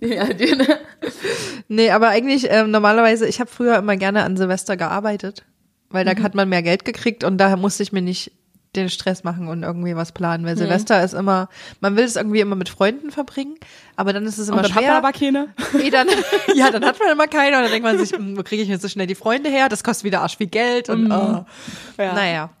[0.00, 0.78] ja, die, ne?
[1.68, 5.44] Nee, aber eigentlich ähm, normalerweise, ich habe früher immer gerne an Silvester gearbeitet,
[5.90, 8.32] weil da hat man mehr Geld gekriegt und daher musste ich mir nicht
[8.76, 11.48] den Stress machen und irgendwie was planen, weil Silvester ist immer,
[11.80, 13.54] man will es irgendwie immer mit Freunden verbringen,
[13.96, 14.96] aber dann ist es immer Und dann hat man schwer.
[14.98, 15.48] aber keine.
[15.78, 16.08] Nee, dann,
[16.54, 18.82] ja, dann hat man immer keine und dann denkt man sich, wo kriege ich jetzt
[18.82, 19.68] so schnell die Freunde her?
[19.68, 21.44] Das kostet wieder arsch viel Geld und oh.
[21.98, 22.12] Ja.
[22.12, 22.50] naja.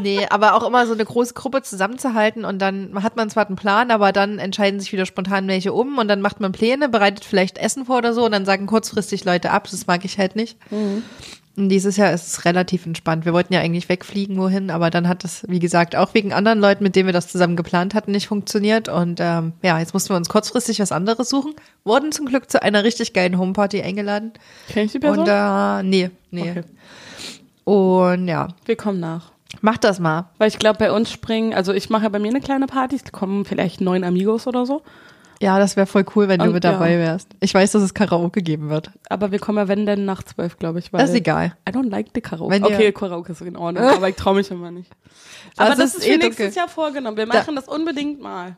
[0.00, 3.56] Nee, aber auch immer so eine große Gruppe zusammenzuhalten und dann hat man zwar einen
[3.56, 7.26] Plan, aber dann entscheiden sich wieder spontan welche um und dann macht man Pläne, bereitet
[7.26, 10.34] vielleicht Essen vor oder so und dann sagen kurzfristig Leute ab, das mag ich halt
[10.34, 10.56] nicht.
[10.70, 11.02] Und
[11.56, 13.24] dieses Jahr ist es relativ entspannt.
[13.24, 16.60] Wir wollten ja eigentlich wegfliegen, wohin, aber dann hat das, wie gesagt, auch wegen anderen
[16.60, 18.88] Leuten, mit denen wir das zusammen geplant hatten, nicht funktioniert.
[18.88, 21.54] Und ähm, ja, jetzt mussten wir uns kurzfristig was anderes suchen.
[21.84, 24.32] Wurden zum Glück zu einer richtig geilen Homeparty eingeladen.
[24.68, 25.20] Kenn ich die Person?
[25.20, 26.50] Und äh, nee, nee.
[26.50, 26.62] Okay.
[27.64, 29.30] Und ja, Wir kommen nach.
[29.60, 30.30] mach das mal.
[30.38, 32.96] Weil ich glaube, bei uns springen, also ich mache ja bei mir eine kleine Party,
[32.96, 34.82] es kommen vielleicht neun Amigos oder so.
[35.42, 36.72] Ja, das wäre voll cool, wenn du Und mit ja.
[36.72, 37.28] dabei wärst.
[37.40, 38.90] Ich weiß, dass es Karaoke geben wird.
[39.08, 40.92] Aber wir kommen ja, wenn denn, nach zwölf, glaube ich.
[40.92, 41.56] Weil Das ist egal.
[41.68, 42.52] I don't like the Karaoke.
[42.52, 44.90] Wenn okay, Karaoke ist in Ordnung, aber ich traue mich immer nicht.
[45.56, 46.56] Aber Das das, ist ist, für eh nächstes dunkel.
[46.56, 47.16] Jahr vorgenommen.
[47.16, 48.56] Wir Da- machen das unbedingt mal.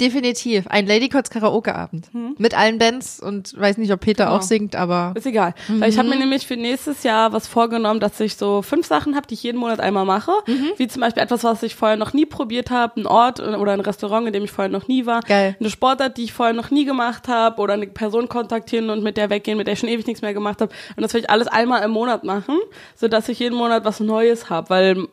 [0.00, 0.68] Definitiv.
[0.68, 2.08] Ein Ladycots Karaoke-Abend.
[2.38, 4.36] Mit allen Bands und weiß nicht, ob Peter Genau.
[4.36, 5.54] auch singt, aber Ist egal.
[5.66, 9.16] Weil ich habe mir nämlich für nächstes Jahr was vorgenommen, dass ich so fünf Sachen
[9.16, 10.30] habe, die ich jeden Monat einmal mache.
[10.76, 13.80] Wie zum Beispiel etwas, was ich vorher noch nie probiert habe, ein Ort oder ein
[13.80, 15.20] Restaurant, in dem ich vorher noch nie war.
[15.20, 15.56] Geil.
[15.58, 19.16] Eine Sportart, die ich vorher noch nie gemacht habe oder eine Person kontaktieren und mit
[19.16, 20.72] der weggehen, mit der ich schon ewig nichts mehr gemacht habe.
[20.96, 22.56] Und das will ich alles einmal im Monat machen,
[22.94, 24.70] sodass ich jeden Monat was Neues habe.
[24.70, 25.08] Weil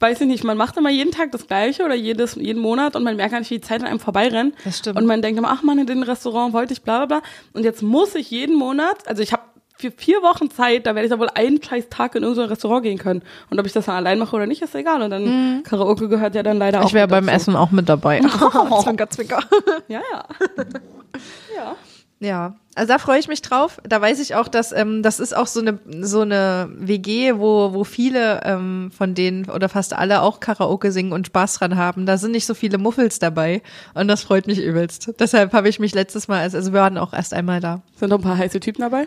[0.00, 3.04] weiß ich nicht, man macht immer jeden Tag das Gleiche oder jedes, jeden Monat und
[3.04, 4.54] man merkt gar nicht, wie die Zeit an einem vorbeirennt.
[4.64, 4.98] Das stimmt.
[4.98, 7.28] Und man denkt immer, ach man, in dem Restaurant wollte ich bla bla bla.
[7.52, 9.42] Und jetzt muss ich jeden Monat, also ich habe
[9.76, 12.84] für vier Wochen Zeit, da werde ich da wohl einen scheiß Tag in irgendein Restaurant
[12.84, 13.22] gehen können.
[13.50, 15.02] Und ob ich das dann allein mache oder nicht, ist egal.
[15.02, 17.36] Und dann Karaoke gehört ja dann leider auch ich wäre beim dazu.
[17.36, 18.20] Essen auch mit dabei.
[18.82, 19.40] zwinker, zwinker.
[19.88, 20.24] Ja, ja.
[21.56, 21.76] ja.
[22.24, 23.80] Ja, also da freue ich mich drauf.
[23.84, 27.72] Da weiß ich auch, dass ähm, das ist auch so eine so eine WG, wo
[27.74, 32.06] wo viele ähm, von denen oder fast alle auch Karaoke singen und Spaß dran haben.
[32.06, 35.12] Da sind nicht so viele Muffels dabei und das freut mich übelst.
[35.18, 37.82] Deshalb habe ich mich letztes Mal, also wir waren auch erst einmal da.
[37.96, 39.06] Sind noch ein paar heiße Typen dabei?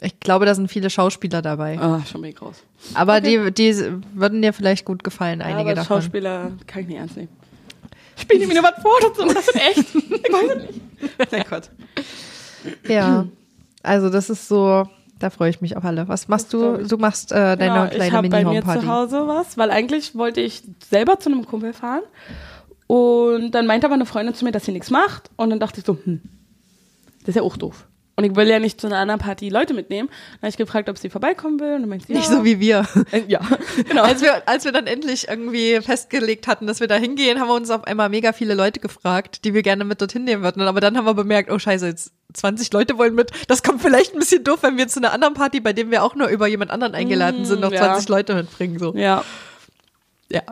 [0.00, 1.78] Ich glaube, da sind viele Schauspieler dabei.
[1.78, 2.56] Ah, schon ich raus.
[2.94, 3.74] Aber die die
[4.14, 6.02] würden dir vielleicht gut gefallen, Ja, einige aber davon.
[6.02, 7.28] Schauspieler kann ich nicht ernst nehmen.
[8.16, 8.98] Spielen die mir nur was vor,
[9.34, 9.94] das ist echt.
[9.94, 11.32] Ich weiß nicht.
[11.32, 11.70] Mein Gott.
[12.88, 13.26] Ja,
[13.82, 14.88] also das ist so.
[15.18, 16.08] Da freue ich mich auf alle.
[16.08, 16.78] Was machst du?
[16.80, 16.88] ich.
[16.88, 20.16] Du machst äh, deine Genau, ich kleine habe bei mir zu Hause was, weil eigentlich
[20.16, 22.02] wollte ich selber zu einem Kumpel fahren.
[22.88, 25.30] Und dann meinte aber eine Freundin zu mir, dass sie nichts macht.
[25.36, 26.20] Und dann dachte ich so, hm,
[27.20, 27.86] das ist ja auch doof.
[28.14, 30.08] Und ich will ja nicht zu einer anderen Party Leute mitnehmen.
[30.08, 31.74] Dann habe ich gefragt, ob sie vorbeikommen will.
[31.74, 32.36] Und dann meinte sie, Nicht ja.
[32.36, 32.86] so wie wir.
[33.10, 33.40] Äh, Ja,
[33.88, 34.02] genau.
[34.02, 37.54] Als wir, als wir dann endlich irgendwie festgelegt hatten, dass wir da hingehen, haben wir
[37.54, 40.60] uns auf einmal mega viele Leute gefragt, die wir gerne mit dorthin nehmen würden.
[40.62, 43.30] Aber dann haben wir bemerkt, oh scheiße, jetzt 20 Leute wollen mit.
[43.48, 46.02] Das kommt vielleicht ein bisschen doof, wenn wir zu einer anderen Party, bei dem wir
[46.02, 47.80] auch nur über jemand anderen eingeladen sind, noch ja.
[47.80, 48.78] 20 Leute mitbringen.
[48.78, 48.94] So.
[48.94, 49.24] ja.
[50.30, 50.42] Ja.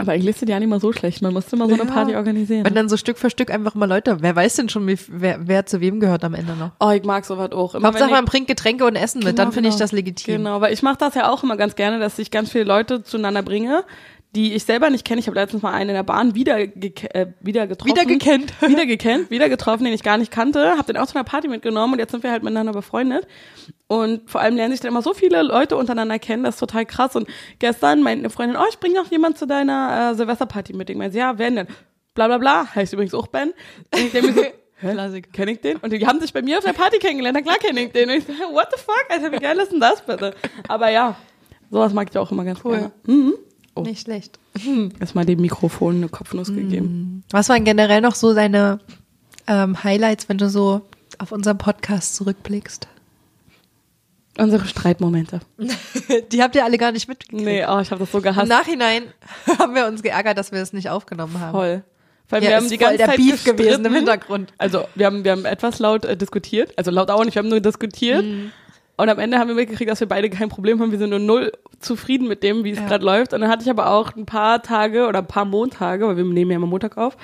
[0.00, 1.22] Aber eigentlich ist das ja nicht mal so schlecht.
[1.22, 1.90] Man musste mal so eine Ja.
[1.90, 2.64] Party organisieren.
[2.64, 4.18] Und dann so Stück für Stück einfach mal Leute.
[4.20, 6.70] Wer weiß denn schon, wie, wer, wer zu wem gehört am Ende noch?
[6.78, 7.74] oh, ich mag sowas auch.
[7.74, 9.84] Immer Hauptsache, ich- man bringt Getränke und Essen mit, dann Genau, finde ich genau.
[9.84, 10.36] das legitim.
[10.36, 13.02] Genau, weil ich mache das ja auch immer ganz gerne, dass ich ganz viele Leute
[13.02, 13.82] zueinander bringe,
[14.34, 15.20] die ich selber nicht kenne.
[15.20, 17.90] Ich habe letztens mal einen in der Bahn wieder, äh, wieder getroffen.
[17.90, 18.52] Wieder gekennt.
[18.68, 20.72] wieder gekennt, wieder getroffen, den ich gar nicht kannte.
[20.72, 23.26] Habe den auch zu einer Party mitgenommen und jetzt sind wir halt miteinander befreundet.
[23.86, 26.84] Und vor allem lernen sich dann immer so viele Leute untereinander kennen, das ist total
[26.84, 27.16] krass.
[27.16, 27.26] Und
[27.58, 30.90] gestern meinte eine Freundin, oh, ich bringe noch jemand zu deiner äh, Silvesterparty mit.
[30.90, 31.66] Ich meinte, ja, wer denn?
[32.14, 33.54] Bla bla bla, heißt übrigens auch Ben.
[33.94, 34.42] Und ich so,
[34.80, 35.22] Hä?
[35.32, 35.78] Kenn ich den?
[35.78, 37.36] Und die haben sich bei mir auf der Party kennengelernt.
[37.36, 38.10] Na klar kenn ich den.
[38.10, 39.04] Und ich so, what the fuck?
[39.08, 40.34] Alter, wie geil ist denn das bitte?
[40.68, 41.16] Aber ja,
[41.70, 42.76] sowas mag ich auch immer ganz Cool.
[42.76, 42.92] gerne.
[43.06, 43.34] Mhm.
[43.78, 43.82] Oh.
[43.82, 44.38] Nicht schlecht.
[45.00, 47.22] Erstmal dem Mikrofon eine Kopfnuss gegeben.
[47.30, 48.80] Was waren generell noch so deine
[49.46, 50.82] ähm, Highlights, wenn du so
[51.18, 52.88] auf unseren Podcast zurückblickst?
[54.38, 55.40] Unsere Streitmomente.
[56.32, 57.44] Die habt ihr alle gar nicht mitgekriegt.
[57.44, 58.48] Nee, oh, ich habe das so Im gehasst.
[58.48, 59.02] Nachhinein
[59.58, 61.52] haben wir uns geärgert, dass wir es nicht aufgenommen haben.
[61.52, 61.82] Voll.
[62.28, 63.94] Weil Ja, wir haben die ganze der Zeit Beef gewesen im.
[63.94, 64.52] Hintergrund.
[64.58, 67.48] Also wir haben, wir haben etwas laut äh, diskutiert, also laut auch nicht, wir haben
[67.48, 68.24] nur diskutiert.
[68.24, 68.52] Mhm.
[69.00, 70.90] Und am Ende haben wir mitgekriegt, dass wir beide kein Problem haben.
[70.90, 72.86] Wir sind nur null zufrieden mit dem, wie es Ja.
[72.88, 73.32] gerade läuft.
[73.32, 76.24] Und dann hatte ich aber auch ein paar Tage oder ein paar Montage, weil wir
[76.24, 77.16] nehmen ja immer Montag auf,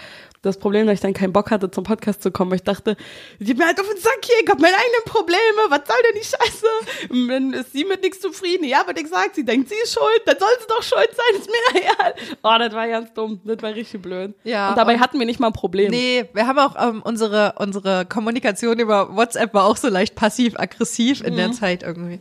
[0.45, 2.97] das Problem, dass ich dann keinen Bock hatte, zum Podcast zu kommen, weil ich dachte,
[3.41, 5.97] sie hat mir halt auf den Sack hier, ich hab meine eigenen Probleme, was soll
[6.05, 7.11] denn die Scheiße?
[7.11, 8.65] Und dann ist sie mit nichts zufrieden.
[8.65, 11.41] Ja, aber ich gesagt, sie denkt, sie ist schuld, dann soll sie doch schuld sein,
[11.41, 12.15] ist mir egal.
[12.43, 14.35] Oh, das war ganz dumm, das war richtig blöd.
[14.45, 15.91] Ja, und dabei und- hatten wir nicht mal ein Problem.
[15.91, 21.21] Nee, wir haben auch ähm, unsere, unsere Kommunikation über WhatsApp war auch so leicht passiv-aggressiv
[21.23, 21.37] in Mhm.
[21.39, 22.21] der Zeit irgendwie.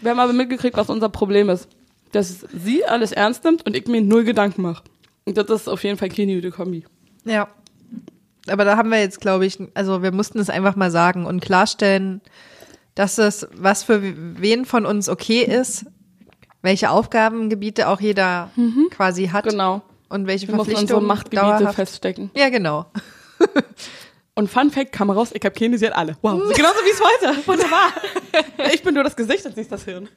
[0.00, 1.68] Wir haben aber mitgekriegt, was unser Problem ist.
[2.12, 4.82] Dass sie alles ernst nimmt und ich mir null Gedanken mache.
[5.26, 6.84] Und das ist auf jeden Fall keine gute Kombi.
[7.24, 7.48] Ja.
[8.48, 11.40] Aber da haben wir jetzt, glaube ich, also wir mussten es einfach mal sagen und
[11.40, 12.20] klarstellen,
[12.94, 14.00] dass es, was für
[14.40, 15.86] wen von uns okay ist,
[16.62, 18.50] welche Aufgabengebiete auch jeder
[18.90, 19.82] quasi hat Genau.
[20.08, 21.76] und welche Wir Verpflichtungen unsere Machtgebiete dauerhaft.
[21.76, 22.30] feststecken.
[22.34, 22.86] Ja, genau.
[24.36, 26.16] Und Fun Fact kam raus, ich habe keine, sie hat alle.
[26.22, 26.40] Wow.
[26.56, 27.00] Genauso wie es
[27.34, 27.46] heute.
[27.46, 27.92] Wunderbar.
[28.72, 30.08] Ich bin nur das Gesicht und sie ist das Hirn.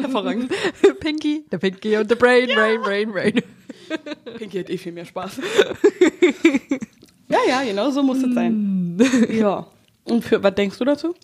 [0.00, 0.52] Hervorragend.
[1.00, 3.42] Pinky, der Pinky und the Brain, Brain, Brain, Brain.
[4.36, 5.40] Pinky hat eh viel mehr Spaß.
[7.32, 8.98] Ja, ja, genau so muss es sein.
[9.30, 9.66] Ja.
[10.04, 11.14] Und für, was denkst du dazu?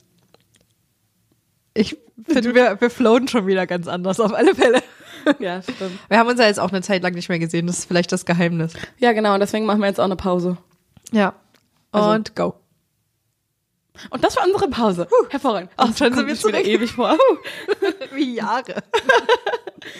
[1.74, 4.82] Ich finde, wir, wir flowen schon wieder ganz anders, auf alle Fälle.
[5.40, 5.98] Ja, stimmt.
[6.08, 8.10] Wir haben uns ja jetzt auch eine Zeit lang nicht mehr gesehen, das ist vielleicht
[8.12, 8.72] das Geheimnis.
[8.98, 9.34] Ja, genau.
[9.34, 10.56] Und deswegen machen wir jetzt auch eine Pause.
[11.12, 11.34] Ja.
[11.92, 12.54] Also- Und go.
[14.10, 15.06] Und das war unsere Pause.
[15.28, 15.70] Hervorragend.
[15.76, 16.66] Ach, schon sind wir wieder zurück.
[16.66, 17.18] ewig vor.
[18.14, 18.76] Wie Jahre.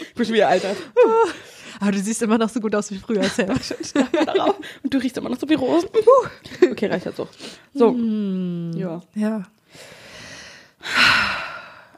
[0.03, 0.77] Ich bin schon wieder altert.
[1.81, 3.49] Aber du siehst immer noch so gut aus wie früher, Sam.
[4.27, 4.57] darauf.
[4.83, 5.88] Und du riechst immer noch so wie Rosen.
[6.71, 7.29] Okay, reicht jetzt so.
[7.75, 7.95] So.
[8.77, 9.01] Ja.
[9.14, 9.43] Ja.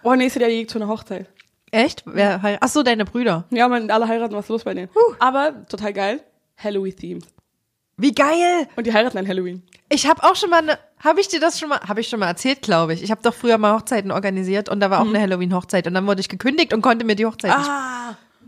[0.02, 1.26] Oh, nächstes Jahr geht zu einer Hochzeit.
[1.70, 2.02] Echt?
[2.06, 3.44] Wer heirat- Ach so, deine Brüder.
[3.50, 4.88] Ja, man, alle heiraten, was ist los bei denen?
[5.18, 6.20] Aber total geil.
[6.56, 7.24] Halloween-themed.
[7.96, 8.66] Wie geil!
[8.76, 9.62] Und die heiraten an Halloween.
[9.90, 12.18] Ich habe auch schon mal, ne, habe ich dir das schon mal, habe ich schon
[12.18, 13.02] mal erzählt, glaube ich.
[13.02, 16.06] Ich habe doch früher mal Hochzeiten organisiert und da war auch eine Halloween-Hochzeit und dann
[16.06, 17.70] wurde ich gekündigt und konnte mir die Hochzeit nicht.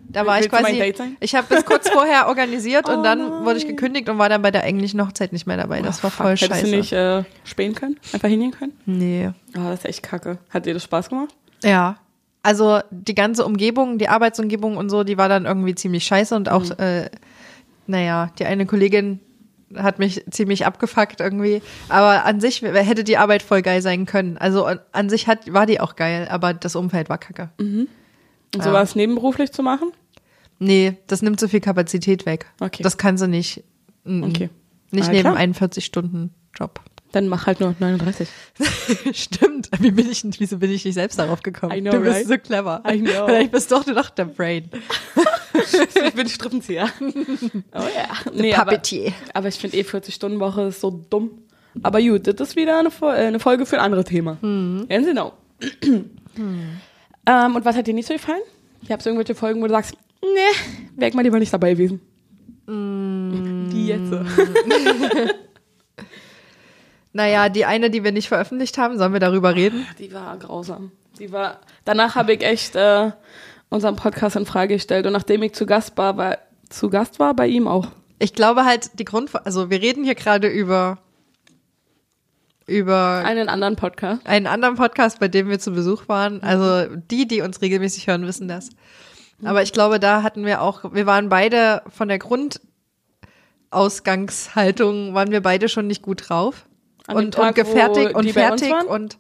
[0.08, 3.58] Da war ich Willst quasi, ich habe das kurz vorher organisiert und Oh dann wurde
[3.58, 5.80] ich gekündigt und war dann bei der englischen Hochzeit nicht mehr dabei.
[5.80, 6.70] Das war voll Hättest scheiße.
[6.70, 7.98] du nicht äh, spähen können?
[8.12, 8.72] Einfach hingehen können?
[8.84, 9.30] Nee.
[9.54, 10.38] Ah, das ist echt kacke.
[10.50, 11.34] Hat dir das Spaß gemacht?
[11.64, 11.96] Ja.
[12.42, 16.50] Also die ganze Umgebung, die Arbeitsumgebung und so, die war dann irgendwie ziemlich scheiße und
[16.50, 17.08] auch, äh,
[17.86, 19.20] naja, die eine Kollegin
[19.76, 21.62] hat mich ziemlich abgefuckt irgendwie.
[21.88, 24.36] Aber an sich hätte die Arbeit voll geil sein können.
[24.36, 27.50] Also an sich hat, war die auch geil, aber das Umfeld war kacke.
[28.54, 28.64] Und Ja.
[28.64, 29.92] sowas nebenberuflich zu machen?
[30.58, 32.46] Nee, das nimmt so viel Kapazität weg.
[32.60, 32.82] Okay.
[32.82, 33.64] Das kannst du nicht.
[34.04, 34.50] Mm, Okay.
[34.90, 35.36] Nicht Ah, neben klar.
[35.36, 36.80] einen 40-Stunden-Job.
[37.12, 38.28] Dann mach halt nur 39.
[39.12, 39.68] Stimmt.
[39.80, 41.74] Wie bin ich, wieso bin ich nicht selbst darauf gekommen?
[41.76, 42.28] I know, du bist right?
[42.28, 42.82] so clever.
[42.88, 43.26] I know.
[43.26, 44.70] Vielleicht bist doch du doch der Brain.
[46.06, 46.88] ich bin Strippenzieher.
[47.74, 48.32] Oh ja.
[48.34, 48.80] Nee, aber,
[49.34, 51.30] aber ich finde eh 40-Stunden-Woche ist so dumm.
[51.82, 54.36] Aber gut, das ist wieder eine, äh, eine Folge für ein anderes Thema.
[54.42, 54.86] Mhm.
[54.88, 55.32] Genau.
[57.26, 58.42] ähm, und was hat dir nicht so gefallen?
[58.82, 62.00] Ich habe irgendwelche Folgen, wo du sagst, nee, wäre ich mal lieber nicht dabei gewesen.
[62.66, 63.70] Mm.
[63.70, 64.12] Die jetzt.
[67.12, 69.86] Naja, die eine, die wir nicht veröffentlicht haben, sollen wir darüber reden?
[69.98, 70.92] Die war grausam.
[71.18, 71.60] Die war.
[71.84, 73.10] Danach habe ich echt äh,
[73.68, 76.38] unseren Podcast in Frage gestellt und nachdem ich zu Gast war, war
[76.70, 77.88] zu Gast war bei ihm auch.
[78.18, 80.98] Ich glaube halt, die Grund, also wir reden hier gerade über,
[82.66, 84.26] über Einen anderen Podcast.
[84.26, 86.42] einen anderen Podcast, bei dem wir zu Besuch waren.
[86.42, 88.70] Also die, die uns regelmäßig hören, wissen das.
[89.44, 95.40] Aber ich glaube, da hatten wir auch, wir waren beide von der Grundausgangshaltung, waren wir
[95.40, 96.66] beide schon nicht gut drauf.
[97.08, 99.18] Und, Tag, und gefertigt und fertig und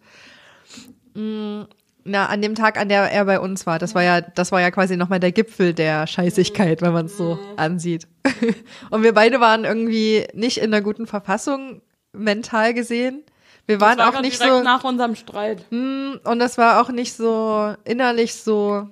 [1.14, 1.66] mh,
[2.04, 4.60] na, an dem Tag, an der er bei uns war, das war ja, das war
[4.60, 8.06] ja quasi nochmal der Gipfel der Scheißigkeit, wenn man es so ansieht.
[8.90, 13.22] und wir beide waren irgendwie nicht in einer guten Verfassung, mental gesehen.
[13.66, 15.64] Wir waren war auch nicht direkt so, nach unserem Streit.
[15.70, 18.88] hm, und das war auch nicht so innerlich so,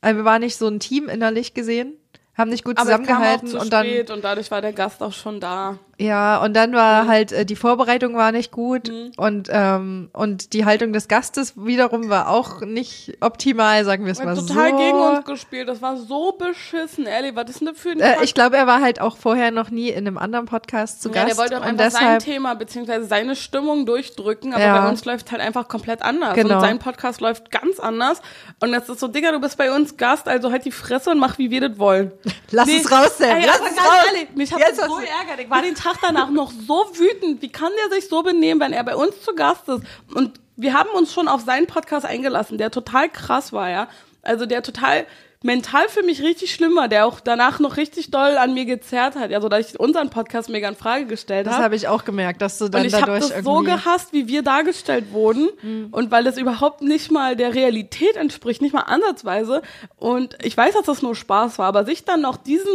[0.00, 1.94] also wir waren nicht so ein Team innerlich gesehen,
[2.36, 5.40] haben nicht gut Aber zusammengehalten zu und dann, und dadurch war der Gast auch schon
[5.40, 5.78] da.
[6.00, 9.10] Ja, und dann war halt, äh, die Vorbereitung war nicht gut Mhm.
[9.16, 14.20] und, ähm, und die Haltung des Gastes wiederum war auch nicht optimal, sagen wir es
[14.20, 14.76] Er mal hat total so.
[14.76, 15.68] gegen uns gespielt.
[15.68, 17.34] Das war so beschissen, ehrlich.
[17.34, 19.70] Was ist denn das für ein Äh, ich glaube, er war halt auch vorher noch
[19.70, 21.30] nie in einem anderen Podcast zu ja, Gast.
[21.30, 24.80] der wollte auch einfach sein deshalb, Thema beziehungsweise seine Stimmung durchdrücken, aber Ja.
[24.82, 26.34] bei uns läuft halt einfach komplett anders.
[26.34, 26.54] Genau.
[26.54, 28.22] Und sein Podcast läuft ganz anders.
[28.60, 31.18] Und jetzt ist so, Digga, du bist bei uns Gast, also halt die Fresse und
[31.18, 32.12] mach, wie wir das wollen.
[32.52, 34.04] lass es raus, Sam, Ey, lass aber es raus.
[34.06, 35.40] ehrlich, mich hat Jetzt das so geärgert.
[35.40, 37.42] Ich war den Tag Tag danach noch so wütend.
[37.42, 39.82] Wie kann der sich so benehmen, wenn er bei uns zu Gast ist?
[40.14, 43.88] Und wir haben uns schon auf seinen Podcast eingelassen, der total krass war, ja.
[44.22, 45.06] Also der total
[45.44, 49.14] mental für mich richtig schlimm war, der auch danach noch richtig doll an mir gezerrt
[49.14, 51.64] hat, also dass ich unseren Podcast mega in Frage gestellt Das habe.
[51.66, 54.12] habe ich auch gemerkt, dass du dann Und ich habe dadurch das so irgendwie- gehasst,
[54.12, 55.48] wie wir dargestellt wurden.
[55.92, 59.62] Und weil es überhaupt nicht mal der Realität entspricht, nicht mal ansatzweise.
[59.96, 62.72] Und ich weiß, dass das nur Spaß war, aber sich dann noch diesen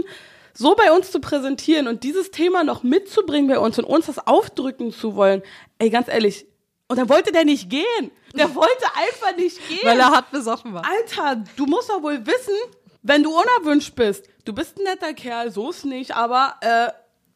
[0.54, 4.20] so bei uns zu präsentieren und dieses Thema noch mitzubringen bei uns und uns das
[4.20, 5.42] aufdrücken zu wollen,
[5.80, 6.46] ey, ganz ehrlich.
[6.88, 8.12] Und dann wollte der nicht gehen.
[8.36, 9.80] Der wollte einfach nicht gehen.
[9.84, 10.84] weil er hart besoffen war.
[10.86, 12.56] Alter, du musst doch wohl wissen,
[13.02, 14.28] wenn du unerwünscht bist.
[14.46, 16.88] Du bist ein netter Kerl, so ist nicht, aber äh,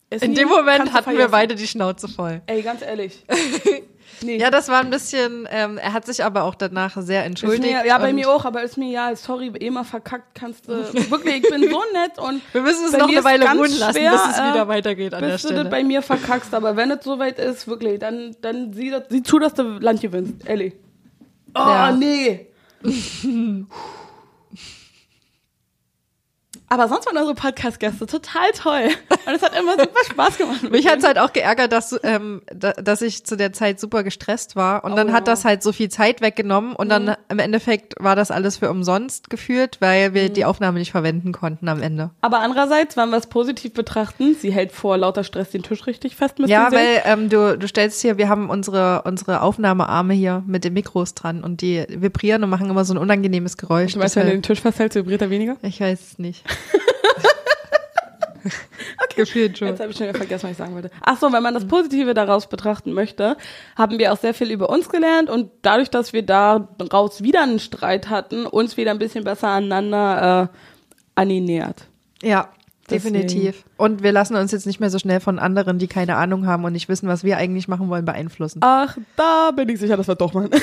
[0.10, 2.42] es In nie- dem Moment hatten wir beide die Schnauze voll.
[2.46, 3.26] Ey, ganz ehrlich.
[4.22, 4.38] Nee.
[4.38, 7.62] Ja, das war ein bisschen, ähm, er hat sich aber auch danach sehr entschuldigt.
[7.64, 10.72] mir, ja, bei mir auch, aber ist mir ja, sorry, mal verkackt kannst du.
[11.12, 12.42] Wirklich, ich bin so nett und.
[12.54, 15.22] Wir müssen es noch eine Weile ruhen lassen, schwer, bis es äh, wieder weitergeht an
[15.22, 15.70] der Bis du das Stelle.
[15.70, 19.40] bei mir verkackst, aber wenn es soweit ist, wirklich, dann, dann sieh, das, sieh zu,
[19.40, 20.74] dass du Land gewinnst, ehrlich.
[21.56, 21.92] Oh, Ja.
[21.92, 22.48] nee.
[26.70, 28.90] Aber sonst waren unsere Podcast-Gäste total toll.
[29.26, 30.64] Und es hat immer super Spaß gemacht.
[30.64, 30.94] Mich denen.
[30.96, 34.84] hat's halt auch geärgert, dass, ähm, da, dass ich zu der Zeit super gestresst war.
[34.84, 35.14] Und dann Oh.
[35.14, 36.74] hat das halt so viel Zeit weggenommen.
[36.76, 40.92] Und dann im Endeffekt war das alles für umsonst geführt, weil wir die Aufnahme nicht
[40.92, 42.10] verwenden konnten am Ende.
[42.22, 46.16] Aber andererseits, wenn wir es positiv betrachten, sie hält vor lauter Stress den Tisch richtig
[46.16, 46.36] fest.
[46.40, 46.80] Ja, sehen.
[46.80, 51.14] weil ähm, du, du stellst hier, wir haben unsere, unsere Aufnahmearme hier mit den Mikros
[51.14, 53.94] dran und die vibrieren und machen immer so ein unangenehmes Geräusch.
[53.94, 55.56] Du weißt, wenn du den Tisch festhältst, vibriert er weniger?
[55.62, 56.44] ich weiß es nicht.
[59.16, 59.68] Gefühlt schon.
[59.70, 60.92] Jetzt habe ich schon wieder vergessen, was ich sagen wollte.
[61.02, 63.36] Ach so, wenn man das Positive daraus betrachten möchte,
[63.76, 67.60] haben wir auch sehr viel über uns gelernt und dadurch, dass wir daraus wieder einen
[67.60, 70.58] Streit hatten, uns wieder ein bisschen besser aneinander äh,
[71.16, 71.88] annähert.
[72.22, 72.50] Ja,
[72.90, 73.16] Deswegen.
[73.16, 73.66] definitiv.
[73.76, 76.64] Und wir lassen uns jetzt nicht mehr so schnell von anderen, die keine Ahnung haben
[76.64, 78.60] und nicht wissen, was wir eigentlich machen wollen, beeinflussen.
[78.62, 80.52] Ach, da bin ich sicher, dass wir doch machen.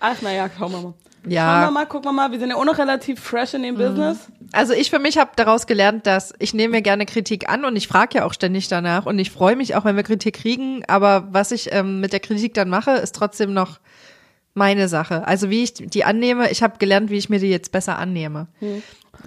[0.00, 0.94] Ach, naja, schauen wir mal.
[1.26, 1.62] Ja.
[1.62, 2.30] Schauen wir mal, gucken wir mal.
[2.32, 4.28] Wir sind ja auch noch relativ fresh in dem Business.
[4.52, 7.76] Also ich für mich habe daraus gelernt, dass ich nehme mir gerne Kritik an und
[7.76, 10.84] ich frage ja auch ständig danach und ich freue mich auch, wenn wir Kritik kriegen,
[10.86, 13.80] aber was ich ähm, mit der Kritik dann mache, ist trotzdem noch
[14.54, 15.26] meine Sache.
[15.26, 18.46] Also wie ich die annehme, ich habe gelernt, wie ich mir die jetzt besser annehme.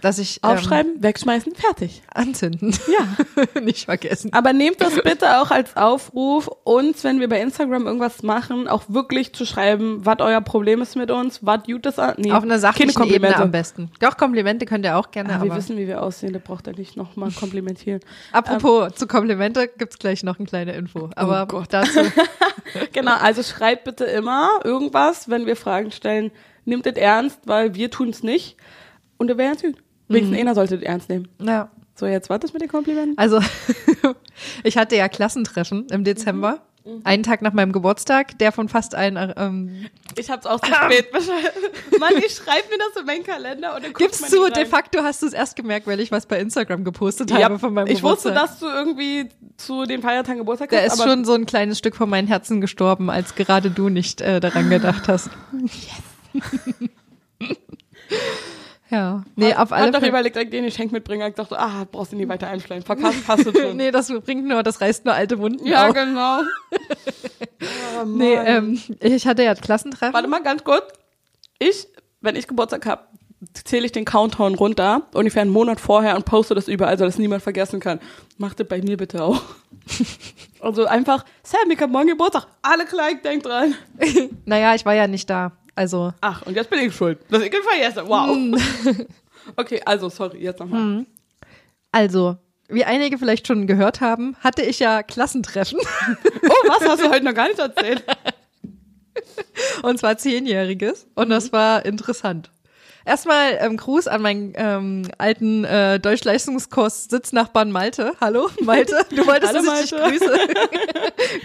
[0.02, 2.04] Dass ich ähm, Aufschreiben, wegschmeißen, fertig.
[2.14, 2.76] anzünden.
[2.88, 3.62] Ja.
[3.62, 4.32] nicht vergessen.
[4.34, 8.84] Aber nehmt das bitte auch als Aufruf, uns, wenn wir bei Instagram irgendwas machen, auch
[8.90, 12.16] wirklich zu schreiben, was euer Problem ist mit uns, was gut ist an.
[12.18, 13.92] Nee, Auf einer sachlichen Ebene am besten.
[14.00, 16.68] Doch, Komplimente könnt ihr auch gerne, Ja, wir aber wissen, wie wir aussehen, da braucht
[16.68, 18.02] er nicht nochmal komplimentieren.
[18.32, 21.10] apropos zu Komplimente gibt's gleich noch eine kleine Info.
[21.16, 21.68] Aber Oh Gott.
[21.72, 22.00] dazu
[22.94, 26.32] genau, also schreibt bitte immer irgendwas, wenn wir Fragen stellen.
[26.66, 28.58] Nehmt es ernst, weil wir tun es nicht.
[29.18, 29.76] Und wir wären es gut.
[30.08, 31.28] Wenigstens einer sollte ernst nehmen.
[31.42, 31.70] ja.
[32.00, 33.18] So, jetzt was ist mit den Komplimenten?
[33.18, 33.40] Also,
[34.64, 36.62] ich hatte ja Klassentreffen im Dezember.
[37.04, 41.08] Einen Tag nach meinem Geburtstag, der von fast allen, ähm, Ich hab's auch zu spät.
[42.00, 45.24] Mann, ich schreibe mir das in meinen Kalender und dann gib's zu, de facto hast
[45.24, 48.04] du es erst gemerkt, weil ich was bei Instagram gepostet Ja, habe von meinem ich
[48.04, 48.60] wusste, Geburtstag.
[48.60, 49.28] dass du irgendwie
[49.58, 52.28] zu den Feiertagen Geburtstag Da hast, ist aber schon so ein kleines Stück von meinem
[52.28, 55.32] Herzen gestorben, als gerade du nicht äh, daran gedacht hast.
[58.90, 59.24] Ja.
[59.36, 60.12] Nee, auf alle Hab doch Fälle.
[60.12, 61.28] überlegt, direkt den Geschenk mitbringen.
[61.28, 62.84] Ich dachte, ah, brauchst du nie weiter einstellen.
[62.84, 63.76] Verkauft hast du schon.
[63.76, 65.94] nee, das bringt nur, das reißt nur alte Wunden ja, auf.
[65.94, 66.40] genau.
[68.02, 70.14] oh, Nee, ähm, ich hatte ja Klassentreffen.
[70.14, 70.86] Warte mal ganz kurz.
[71.60, 71.88] Ich,
[72.22, 73.04] wenn ich Geburtstag habe,
[73.66, 77.44] zähle ich den Countdown runter, ungefähr einen Monat vorher und poste das überall, sodass niemand
[77.44, 78.00] vergessen kann.
[78.38, 79.42] Macht das bei mir bitte auch.
[80.60, 82.48] also einfach, Sam, ich hab morgen Geburtstag.
[82.62, 83.76] Alle gleich, denkt dran.
[84.46, 85.52] Naja, ich war ja nicht da.
[85.78, 87.20] Also, Ach, und jetzt bin ich schuld.
[87.30, 88.08] Dass ich ihn vergesse.
[88.08, 88.30] Wow.
[88.36, 89.06] Hm.
[89.58, 91.06] okay, also, sorry, jetzt nochmal.
[91.92, 92.38] also,
[92.68, 95.80] wie einige vielleicht schon gehört haben, hatte ich ja Klassentreffen.
[96.50, 98.04] Oh, was hast du heute noch gar nicht erzählt?
[99.84, 101.08] Und zwar zehnjähriges.
[101.16, 101.32] Und Mhm.
[101.32, 102.50] das war interessant.
[103.06, 108.14] Erstmal ähm, Gruß an meinen ähm, alten äh, Deutschleistungskurs Sitznachbarn Malte.
[108.20, 109.06] Hallo, Malte.
[109.12, 110.18] Du wolltest, Hallo, dass ich dich Malte.
[110.20, 110.38] grüße.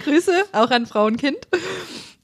[0.05, 1.39] Grüße, auch an Frauenkind.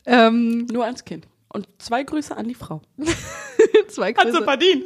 [0.06, 1.26] Ähm, Nur ans Kind.
[1.50, 2.82] Und zwei Grüße an die Frau.
[3.88, 4.44] zwei Hat sie Grüße.
[4.44, 4.84] verdient.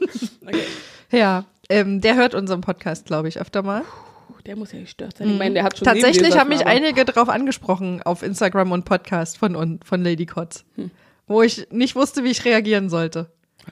[0.46, 0.62] okay.
[1.10, 3.82] Ja, ähm, der hört unseren Podcast, glaube ich, öfter mal.
[4.46, 5.30] Der muss ja gestört sein.
[5.30, 9.38] Ich meine, der hat schon Tatsächlich haben mich einige darauf angesprochen auf Instagram und Podcast
[9.38, 10.90] von, von Lady Kotz, Hm.
[11.26, 13.30] wo ich nicht wusste, wie ich reagieren sollte.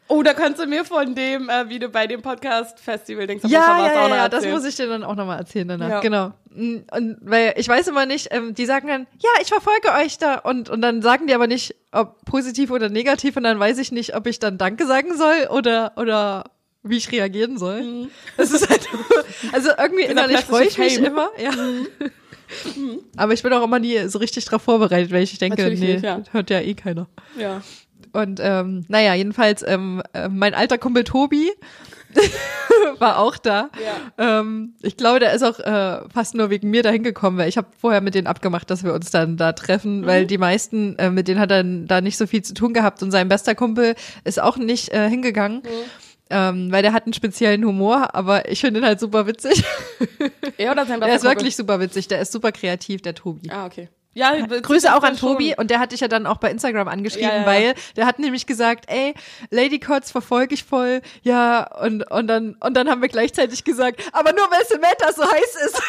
[0.09, 3.87] Oh, da kannst du mir von dem, äh, wie du bei dem Podcast-Festival denkst, Ja,
[3.87, 5.89] ja, ja, ja, das muss ich dir dann auch nochmal erzählen danach.
[5.89, 6.01] Ja.
[6.01, 6.33] Genau.
[6.55, 10.19] Mm, Und weil ich weiß immer nicht, ähm, die sagen dann, ja, ich verfolge euch
[10.19, 13.79] da und, und dann sagen die aber nicht, ob positiv oder negativ und dann weiß
[13.79, 16.45] ich nicht, ob ich dann Danke sagen soll oder, oder
[16.83, 18.09] wie ich reagieren soll.
[18.37, 18.89] Das ist halt,
[19.53, 21.51] also irgendwie innerlich freue ich mich immer, ja.
[23.17, 25.93] Aber ich bin auch immer nie so richtig drauf vorbereitet, weil ich denke, Natürlich nee,
[25.95, 26.23] nicht, ja.
[26.33, 27.07] hört ja eh keiner.
[27.39, 27.63] Ja.
[28.13, 31.51] Und ähm, naja, jedenfalls, ähm, äh, mein alter Kumpel Tobi
[32.99, 33.71] war auch da.
[34.19, 34.41] Ja.
[34.41, 37.57] Ähm, ich glaube, der ist auch äh, fast nur wegen mir dahin gekommen, weil ich
[37.57, 41.11] habe vorher mit denen abgemacht, dass wir uns dann da treffen, weil die meisten, äh,
[41.11, 43.95] mit denen hat er da nicht so viel zu tun gehabt und sein bester Kumpel
[44.25, 45.63] ist auch nicht äh, hingegangen.
[46.31, 49.65] Ähm, weil der hat einen speziellen Humor, aber ich finde ihn halt super witzig.
[50.57, 53.51] Er oder sein Der ist bester wirklich super witzig, der ist super kreativ, der Tobi.
[53.51, 53.91] Ah, okay.
[54.15, 55.33] Ja, Grüße auch an schon.
[55.33, 57.47] Tobi und der hat dich ja dann auch bei Instagram angeschrieben, Ja, ja.
[57.47, 59.15] weil der hat nämlich gesagt, ey,
[59.51, 64.03] Lady Cots verfolge ich voll, ja, und, und dann, und dann haben wir gleichzeitig gesagt,
[64.13, 65.77] aber nur weil Samantha so heiß ist.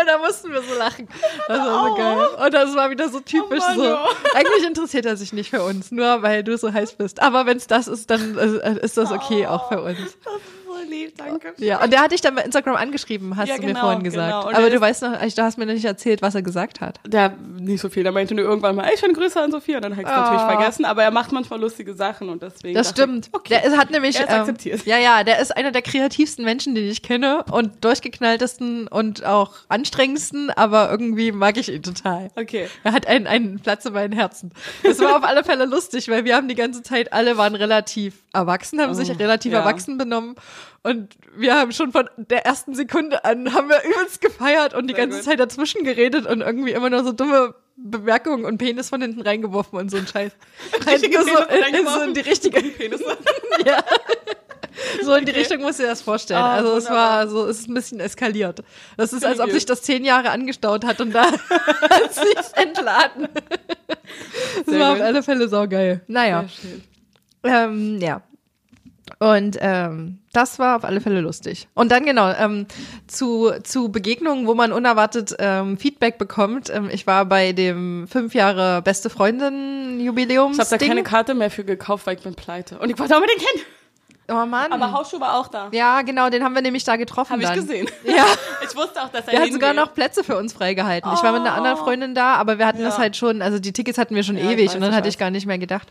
[0.00, 1.08] und da mussten wir so lachen.
[1.48, 2.26] Das war so geil.
[2.44, 3.94] Und das war wieder so typisch Oh Mann, so.
[3.96, 4.08] oh.
[4.34, 7.20] Eigentlich interessiert er sich nicht für uns, nur weil du so heiß bist.
[7.20, 10.16] Aber wenn es das ist, dann äh, ist das okay auch für uns.
[10.96, 11.54] Lieb, danke.
[11.58, 14.02] Ja, und der hat dich dann bei Instagram angeschrieben, hast Ja, du mir genau, vorhin
[14.02, 14.32] gesagt.
[14.32, 14.56] genau.
[14.56, 17.00] Aber er du weißt noch, du hast mir nicht erzählt, was er gesagt hat.
[17.06, 18.02] Der nicht so viel.
[18.02, 19.76] Der meinte nur irgendwann mal, ey, schöne Grüße an Sophia.
[19.76, 20.50] Und dann habe ich es natürlich Ah.
[20.50, 20.84] vergessen.
[20.84, 22.74] Aber er macht manchmal lustige Sachen und deswegen.
[22.74, 23.26] Das stimmt.
[23.26, 23.48] Ich, okay.
[23.50, 24.18] Der ist, hat nämlich.
[24.18, 24.86] Er ähm, akzeptiert.
[24.86, 29.52] Ja, ja, der ist einer der kreativsten Menschen, den ich kenne und durchgeknalltesten und auch
[29.68, 32.30] anstrengendsten, aber irgendwie mag ich ihn total.
[32.36, 32.68] Okay.
[32.84, 34.52] Er hat einen, einen Platz in meinem Herzen.
[34.82, 38.14] Das war auf alle Fälle lustig, weil wir haben die ganze Zeit, alle waren relativ
[38.32, 39.60] erwachsen, haben sich relativ ja.
[39.60, 40.36] erwachsen benommen
[40.86, 44.94] und wir haben schon von der ersten Sekunde an, haben wir übelst gefeiert und die
[44.94, 45.24] Sehr ganze gut.
[45.26, 49.78] Zeit dazwischen geredet und irgendwie immer nur so dumme Bemerkungen und Penis von hinten reingeworfen
[49.78, 50.32] und so ein Scheiß.
[50.86, 53.00] Richtige so, in, so in die richtige Penis.
[53.66, 53.82] ja.
[55.02, 56.40] So in die Richtung musst du dir das vorstellen.
[56.40, 57.20] Ah, also es wunderbar.
[57.20, 58.62] war so, es ist ein bisschen eskaliert.
[58.96, 63.28] Das ist, als ob sich das zehn Jahre angestaut hat und da hat sich's entladen.
[64.56, 65.06] Das Sehr war auf gut.
[65.06, 66.02] alle Fälle saugeil.
[66.06, 66.44] Naja,
[67.42, 68.22] ähm, ja.
[69.18, 71.68] Und ähm, das war auf alle Fälle lustig.
[71.72, 72.66] Und dann genau, ähm,
[73.06, 76.68] zu, zu Begegnungen, wo man unerwartet ähm, Feedback bekommt.
[76.68, 80.58] Ähm, ich war bei dem fünf Jahre beste Freundin Jubiläums.
[80.58, 82.78] Ich habe da keine Karte mehr für gekauft, weil ich bin pleite.
[82.78, 83.62] Und ich wollte unbedingt hin.
[84.28, 84.72] Oh Mann.
[84.72, 85.68] Aber Hausschuh war auch da.
[85.72, 87.32] ja, genau, den haben wir nämlich da getroffen.
[87.32, 87.88] Habe ich gesehen.
[88.04, 88.24] Ja.
[88.68, 91.10] Ich wusste auch, dass er Der hat sogar noch Plätze für uns freigehalten.
[91.14, 93.02] Ich war mit einer anderen Freundin da, aber wir hatten das Ja.
[93.02, 95.16] halt schon, also die Tickets hatten wir schon Ja, ewig weiß, und dann hatte ich
[95.18, 95.88] gar nicht mehr gedacht.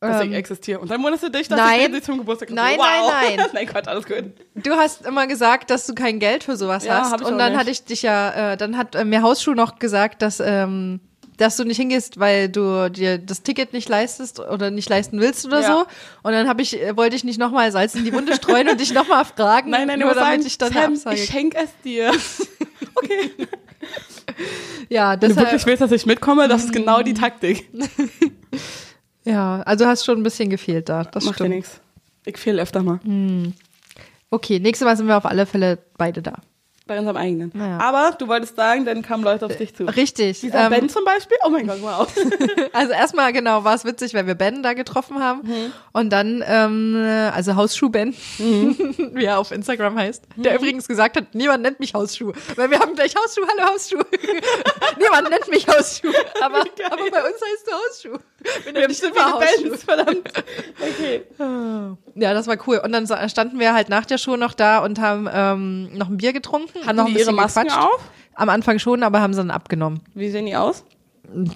[0.00, 0.78] Dass Ähm, ich existiere.
[0.80, 1.94] Und dann wunderst du dich, dass nein.
[1.94, 3.12] ich zum Geburtstag Nein, wow.
[3.12, 3.46] nein, nein.
[3.52, 4.24] nein, Gott, alles gut.
[4.54, 7.12] Du hast immer gesagt, dass du kein Geld für sowas Ja, hast.
[7.12, 7.60] hab ich und auch dann nicht.
[7.60, 11.00] hatte ich dich ja, äh, dann hat äh, mir Hausschuh noch gesagt, dass, ähm,
[11.38, 15.46] dass du nicht hingehst, weil du dir das Ticket nicht leistest oder nicht leisten willst
[15.46, 15.66] oder Ja.
[15.66, 15.86] so.
[16.22, 18.80] Und dann habe ich, äh, wollte ich nicht nochmal Salz in die Wunde streuen und
[18.80, 21.16] dich nochmal fragen, Nein, nein, nur nur damit sagen, ich dann Sam, Absage.
[21.16, 22.10] ich schenk es dir.
[22.94, 23.30] okay.
[24.88, 27.68] ja, Wenn du deshalb, wirklich willst, dass ich mitkomme, das ist genau die Taktik.
[29.26, 31.04] Ja, also hast schon ein bisschen gefehlt da.
[31.04, 31.56] Das Macht ja stimmt.
[31.56, 31.80] nichts.
[32.24, 33.00] Ich fehle öfter mal.
[34.30, 36.34] Okay, nächstes Mal sind wir auf alle Fälle beide da.
[36.88, 37.50] Bei unserem eigenen.
[37.52, 37.78] Naja.
[37.80, 39.86] Aber du wolltest sagen, dann kamen Leute auf dich zu.
[39.86, 40.40] Richtig.
[40.40, 41.36] Dieser ähm, Ben zum Beispiel?
[41.44, 42.06] Oh mein Gott, wow.
[42.72, 46.94] Also erstmal genau war es witzig, weil wir Ben da getroffen haben und dann ähm,
[47.34, 51.92] also Hausschuh Ben, wie er auf Instagram heißt, der übrigens gesagt hat, niemand nennt mich
[51.94, 53.98] Hausschuh, weil wir haben gleich Hausschuh, hallo Hausschuh.
[55.00, 57.72] niemand nennt mich Hausschuh, aber aber bei uns heißt du
[58.12, 58.18] Hausschuh.
[58.64, 60.32] Wir Wir haben viele Bands, verdammt.
[60.80, 61.22] Okay.
[62.14, 62.80] Ja, das war cool.
[62.84, 66.16] Und dann standen wir halt nach der Show noch da und haben ähm, noch ein
[66.16, 67.84] Bier getrunken, Hatten noch die ein bisschen ihre Masken gequatscht.
[67.84, 68.00] auf?
[68.34, 70.00] Am Anfang schon, aber haben sie dann abgenommen.
[70.14, 70.84] Wie sehen die aus?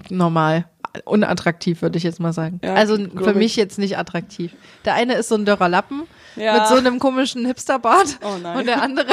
[0.09, 0.65] normal.
[1.05, 2.59] Unattraktiv, würde ich jetzt mal sagen.
[2.63, 3.35] Ja, also für ich.
[3.37, 4.51] mich jetzt nicht attraktiv.
[4.83, 6.03] Der eine ist so ein dörrer Lappen
[6.35, 6.53] Ja.
[6.59, 8.17] mit so einem komischen Hipsterbart.
[8.21, 8.57] Oh nein.
[8.57, 9.07] Und der andere.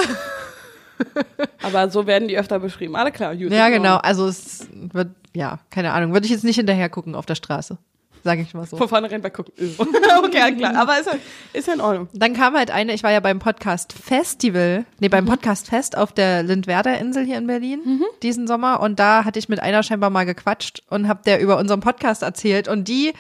[1.63, 2.97] Aber so werden die öfter beschrieben.
[2.97, 3.53] Alle klar, gut.
[3.53, 3.97] ja, genau.
[3.99, 6.13] Also es wird, ja, keine Ahnung.
[6.13, 7.79] Würde ich jetzt nicht hinterher gucken auf der Straße.
[8.25, 8.77] Sage ich mal so.
[8.77, 9.53] Von vornherein bei gucken.
[10.25, 10.75] okay, klar.
[10.77, 11.13] Aber ist ja,
[11.53, 12.09] ist ja in Ordnung.
[12.13, 15.11] Dann kam halt eine, ich war ja beim Podcast Festival, nee, Mhm.
[15.13, 19.39] beim Podcast Fest auf der Lindwerder Insel hier in Berlin diesen Sommer und da hatte
[19.39, 23.13] ich mit einer scheinbar mal gequatscht und hab der über unseren Podcast erzählt und die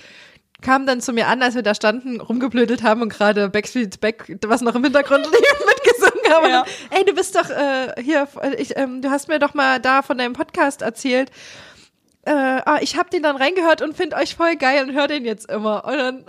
[0.60, 4.36] kam dann zu mir an, als wir da standen, rumgeblödelt haben und gerade Backstreet Back,
[4.48, 6.50] was noch im Hintergrund lief, mitgesungen haben.
[6.50, 6.64] Ja.
[6.90, 8.26] Ey, du bist doch äh, hier,
[8.58, 11.30] ich, ähm, du hast mir doch mal da von deinem Podcast erzählt.
[12.28, 15.24] Äh, ah, ich habe den dann reingehört und finde euch voll geil und höre den
[15.24, 15.86] jetzt immer.
[15.86, 16.24] Und dann,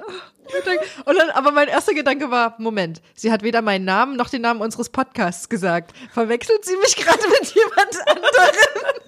[1.05, 4.41] und dann, aber mein erster Gedanke war, Moment, sie hat weder meinen Namen noch den
[4.41, 5.91] Namen unseres Podcasts gesagt.
[6.13, 8.55] Verwechselt sie mich gerade mit jemand anderem?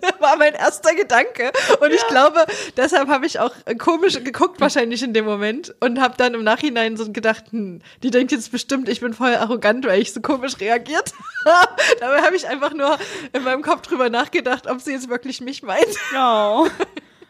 [0.20, 1.51] war mein erster Gedanke.
[1.80, 2.45] Und ich glaube,
[2.78, 6.95] deshalb habe ich auch komisch geguckt wahrscheinlich in dem Moment und habe dann im Nachhinein
[6.97, 10.59] so gedacht, hm, die denkt jetzt bestimmt, ich bin voll arrogant, weil ich so komisch
[10.59, 11.13] reagiert
[11.45, 11.76] habe.
[11.99, 12.97] Dabei habe ich einfach nur
[13.34, 15.95] in meinem Kopf drüber nachgedacht, ob sie jetzt wirklich mich meint.
[16.13, 16.66] Ja.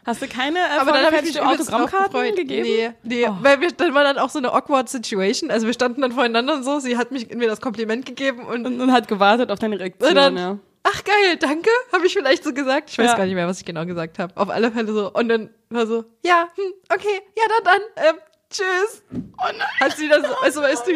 [0.04, 2.62] Hast du keine äh, Aber dann habe ich mich Autogrammkarten gegeben?
[2.62, 3.26] Nee, nee.
[3.28, 3.36] Oh.
[3.40, 5.50] Weil wir, dann war dann auch so eine awkward Situation.
[5.50, 6.80] Also wir standen dann voreinander und so.
[6.80, 10.14] Sie hat mich, mir das Kompliment gegeben und, Und, und hat gewartet auf deine Reaktion,
[10.14, 10.58] dann, ja.
[10.82, 12.90] ach geil, danke, habe ich vielleicht so gesagt.
[12.90, 13.16] Ich weiß Ja.
[13.16, 14.36] gar nicht mehr, was ich genau gesagt habe.
[14.36, 15.12] Auf alle Fälle so.
[15.12, 18.20] Und dann war so, ja, hm, okay, ja, dann, dann, ähm,
[18.52, 19.02] tschüss.
[19.10, 20.92] Und hat sie dann so, also weißt du,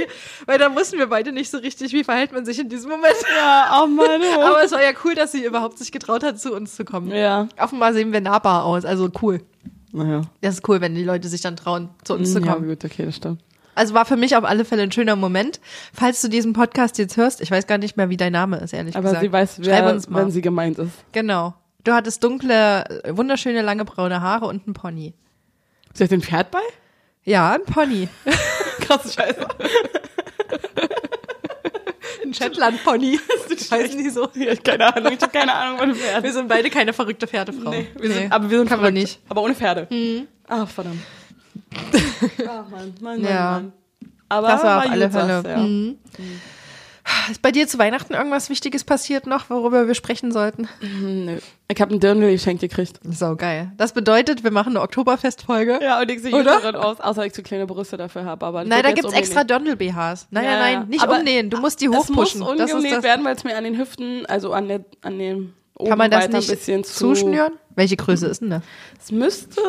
[0.46, 3.14] weil da wussten wir beide nicht so richtig, wie verhält man sich in diesem Moment.
[3.36, 4.20] Ja, oh Mann.
[4.44, 7.10] Aber es war ja cool, dass sie überhaupt sich getraut hat, zu uns zu kommen.
[7.10, 7.48] ja.
[7.58, 9.40] Offenbar sehen wir nahbar aus, also cool.
[9.92, 10.22] Naja.
[10.42, 12.68] Das ist cool, wenn die Leute sich dann trauen, zu uns zu Ja, kommen.
[12.68, 13.40] gut, okay, das stimmt.
[13.74, 15.60] Also war für mich auf alle Fälle ein schöner Moment.
[15.92, 18.72] Falls du diesen Podcast jetzt hörst, ich weiß gar nicht mehr, wie dein Name ist,
[18.72, 19.22] ehrlich Aber gesagt.
[19.22, 20.22] sie weiß, Schreib wer, uns mal.
[20.22, 20.92] wenn sie gemeint ist.
[21.12, 21.54] genau.
[21.84, 25.14] Du hattest dunkle, wunderschöne, lange braune Haare und ein Pony.
[25.94, 26.58] Sie hat den Pferd bei?
[27.26, 28.08] Ja, ein Pony.
[28.80, 29.46] Krasse Scheiße.
[32.24, 33.18] Ein Shetland-Pony.
[33.70, 34.28] Heißen die so?
[34.34, 36.22] Ja, keine Ahnung, ich habe keine Ahnung von Pferden.
[36.24, 37.70] Wir sind beide keine verrückte Pferdefrau.
[37.70, 38.94] Nee, wir sind, aber wir sind kann man verrückt.
[39.02, 39.20] nicht.
[39.28, 39.88] Aber ohne Pferde.
[40.48, 41.00] Ach, verdammt.
[42.48, 43.28] Ach, Mann, Mann, Ja.
[43.28, 43.72] Mann, Mann.
[44.28, 45.42] Aber Das war auf alle Fälle.
[45.46, 45.56] Ja.
[45.58, 45.98] Mhm.
[47.30, 50.68] Ist bei dir zu Weihnachten irgendwas Wichtiges passiert noch, worüber wir sprechen sollten?
[50.80, 51.38] Nö.
[51.68, 53.00] Ich habe ein Dirndl geschenkt gekriegt.
[53.04, 53.72] So geil.
[53.76, 55.80] Das bedeutet, wir machen eine Oktoberfestfolge.
[55.82, 58.46] Ja, und ich sehe darin aus, außer ich zu kleine Brüste dafür habe.
[58.46, 60.28] Aber Nein, da gibt's extra Dirndl-BHs.
[60.30, 60.78] Nein, Ja, nein, ja.
[60.80, 61.50] nein, nicht Aber umnähen.
[61.50, 62.42] Du musst die Es muss hochpushen.
[62.58, 63.02] Das ist das.
[63.02, 66.10] werden, weil es mir an den Hüften, also an, der, an dem oben Kann man
[66.10, 67.52] das nicht ein bisschen zu, zuschnüren?
[67.74, 68.62] Welche Größe ist denn das?
[68.98, 69.60] Es müsste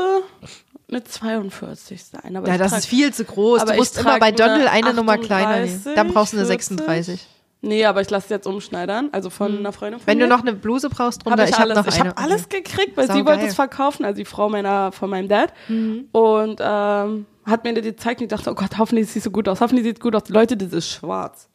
[0.90, 2.36] eine 42 sein.
[2.38, 3.62] Aber Ja, das trag- ist viel zu groß.
[3.62, 5.76] aber Du musst ich immer bei eine Dirndl eine Nummer kleiner nehmen.
[5.76, 6.68] 38, Dann brauchst du eine 40.
[6.78, 7.28] 36.
[7.62, 10.08] Nee, aber ich lasse es jetzt umschneidern, also von einer Freundin von Hm.
[10.08, 10.24] Wenn mir.
[10.26, 11.78] du noch eine Bluse brauchst drunter, Hab ich, ich habe alles.
[11.86, 12.10] noch ich eine.
[12.12, 13.26] habe alles gekriegt, weil sie Saugeil.
[13.26, 15.52] wollte es verkaufen, also die Frau meiner von meinem Dad.
[15.68, 16.06] Mhm.
[16.12, 19.32] Und ähm, hat mir die gezeigt und ich dachte, oh Gott, hoffentlich sieht sie so
[19.32, 20.30] gut aus, hoffentlich sieht es gut aus.
[20.30, 21.50] Leute, das ist schwarz.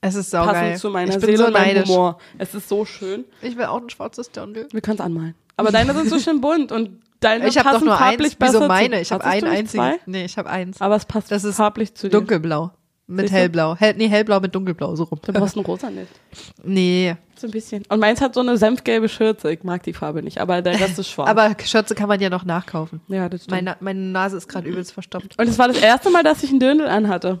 [0.00, 0.76] Es ist Passend saugeil.
[0.78, 1.84] zu meiner ich bin Seele so und meinem.
[1.84, 2.18] Humor.
[2.38, 3.24] Es ist so schön.
[3.42, 4.68] Ich will auch ein schwarzes Dirndl.
[4.72, 5.34] Wir können es anmalen.
[5.58, 8.36] Aber deine sind so schön bunt und deine Ich habe doch nur farblich eins.
[8.36, 9.00] besser Wieso meine?
[9.00, 9.86] Ich habe ein einziges.
[10.06, 10.80] Nee, ich habe eins.
[10.80, 12.18] Aber es passt Das ist farblich zu dir.
[12.18, 12.72] Dunkelblau.
[13.06, 13.36] Mit Siehst du?
[13.38, 13.74] hellblau.
[13.76, 15.18] Hell, nee, hellblau mit dunkelblau, so rum.
[15.24, 16.06] Du brauchst ein rosa nicht.
[16.62, 17.16] Nee.
[17.36, 17.82] So ein bisschen.
[17.88, 19.50] Und meins hat so eine senfgelbe Schürze.
[19.52, 21.28] Ich mag die Farbe nicht, aber der Rest ist schwarz.
[21.28, 23.00] Aber Schürze kann man ja noch nachkaufen.
[23.08, 23.50] ja, das stimmt.
[23.64, 25.36] Meine, meine Nase ist gerade übelst verstopft.
[25.38, 27.40] und es war das erste Mal, dass ich einen Dirndl anhatte.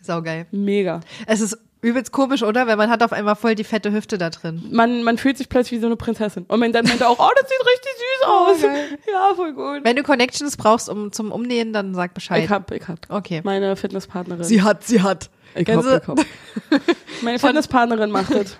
[0.00, 0.46] Saugeil.
[0.52, 1.00] Mega.
[1.26, 2.66] Es ist übelst komisch, oder?
[2.66, 4.62] Weil man hat auf einmal voll die fette Hüfte da drin.
[4.72, 6.44] Man, man fühlt sich plötzlich wie so eine Prinzessin.
[6.48, 8.62] Und mein Dad meinte auch, oh, das sieht richtig süß aus.
[8.62, 8.98] geil.
[9.12, 9.84] Ja, voll gut.
[9.84, 12.44] Wenn du Connections brauchst um, zum Umnähen, dann sag Bescheid.
[12.44, 12.98] Ich hab, ich hab.
[13.08, 13.40] Okay.
[13.44, 14.40] Meine Fitnesspartnerin.
[14.64, 15.30] hat, sie hat.
[15.54, 16.18] ich hab, du- ich hab.
[17.22, 18.56] Meine Fitnesspartnerin macht das.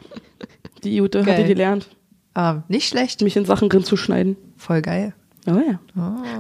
[0.85, 1.89] Die Jute hat die gelernt,
[2.35, 3.21] Ah, nicht schlecht.
[3.23, 4.37] mich in Sachen drin zu schneiden.
[4.57, 5.13] Voll geil.
[5.51, 5.81] Oh ja.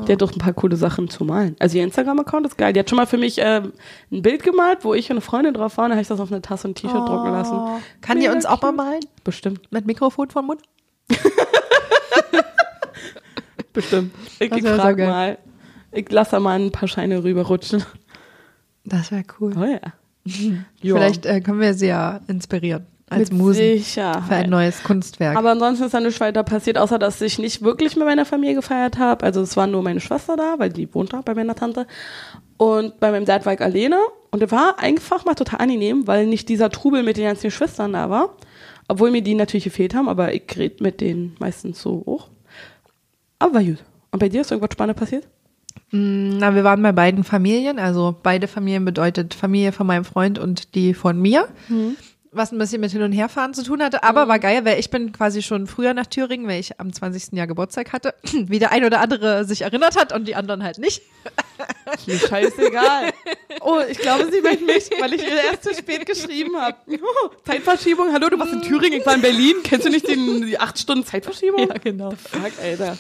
[0.06, 1.56] Der hat doch ein paar coole Sachen zu malen.
[1.58, 2.72] Also ihr Instagram-Account ist geil.
[2.72, 3.72] Die hat schon mal für mich ähm,
[4.12, 5.90] ein Bild gemalt, wo ich und eine Freundin drauf waren.
[5.90, 7.58] Da habe ich das auf eine Tasse und ein T-Shirt drucken lassen.
[8.02, 9.00] Kann die Mega uns auch mal malen?
[9.24, 10.62] Bestimmt, Mit Mikrofon vom Mund?
[13.72, 14.14] bestimmt.
[14.38, 15.38] Ich, wär so mal.
[15.92, 17.84] Ich lasse da mal ein paar Scheine rüberrutschen.
[18.84, 19.54] Das wäre cool.
[19.56, 19.92] Oh ja.
[20.80, 22.86] Vielleicht äh, können wir sie ja inspirieren.
[23.10, 23.54] Als Mit Musen.
[23.54, 24.24] Sicherheit.
[24.24, 25.36] Für ein neues Kunstwerk.
[25.36, 28.54] Aber ansonsten ist da nichts weiter passiert, außer dass ich nicht wirklich mit meiner Familie
[28.54, 29.24] gefeiert habe.
[29.24, 31.86] Also es war nur meine Schwester da, weil die wohnt da bei meiner Tante.
[32.56, 33.98] Und bei meinem Dad war ich alleine.
[34.30, 37.94] Und es war einfach mal total angenehm, weil nicht dieser Trubel mit den ganzen Schwestern
[37.94, 38.36] da war.
[38.88, 42.28] Obwohl mir die natürlich gefehlt haben, aber ich rede mit denen meistens so hoch.
[43.38, 43.84] Aber war gut.
[44.10, 45.28] Und bei dir ist irgendwas Spannendes passiert?
[45.90, 47.78] Na, wir waren bei beiden Familien.
[47.78, 51.48] Also beide Familien bedeutet Familie von meinem Freund und die von mir.
[52.30, 54.02] Was ein bisschen mit Hin- und Herfahren zu tun hatte.
[54.02, 57.32] Aber war geil, weil ich bin quasi schon früher nach Thüringen, weil ich am 20.
[57.32, 58.14] Jahr Geburtstag hatte.
[58.32, 61.02] Wie der ein oder andere sich erinnert hat und die anderen halt nicht.
[62.06, 63.12] Mir scheißegal.
[63.60, 66.76] Oh, ich glaube, sie meint mich, weil ich ihr erst zu spät geschrieben habe.
[66.86, 68.12] Oh, Zeitverschiebung.
[68.12, 69.56] Hallo, du warst in Thüringen, ich war in Berlin.
[69.64, 71.66] Kennst du nicht den, die acht Stunden Zeitverschiebung?
[71.66, 72.10] Ja, genau.
[72.12, 72.96] Fuck, Alter.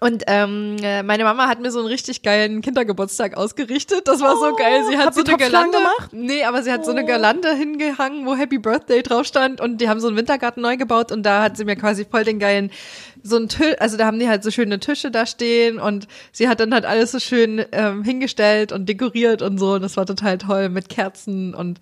[0.00, 4.06] Und ähm, äh, meine Mama hat mir so einen richtig geilen Kindergeburtstag ausgerichtet.
[4.06, 4.84] Das war so Oh, geil.
[4.88, 6.12] Sie hat so eine Girlande gemacht?
[6.12, 7.06] Nee, aber sie hat so eine Oh.
[7.06, 11.12] Girlande hingehangen, wo Happy Birthday drauf stand und die haben so einen Wintergarten neu gebaut
[11.12, 12.70] und da hat sie mir quasi voll den geilen
[13.22, 16.48] so ein Tisch, also da haben die halt so schöne Tische da stehen und sie
[16.48, 20.06] hat dann halt alles so schön ähm, hingestellt und dekoriert und so und das war
[20.06, 21.80] total toll mit Kerzen und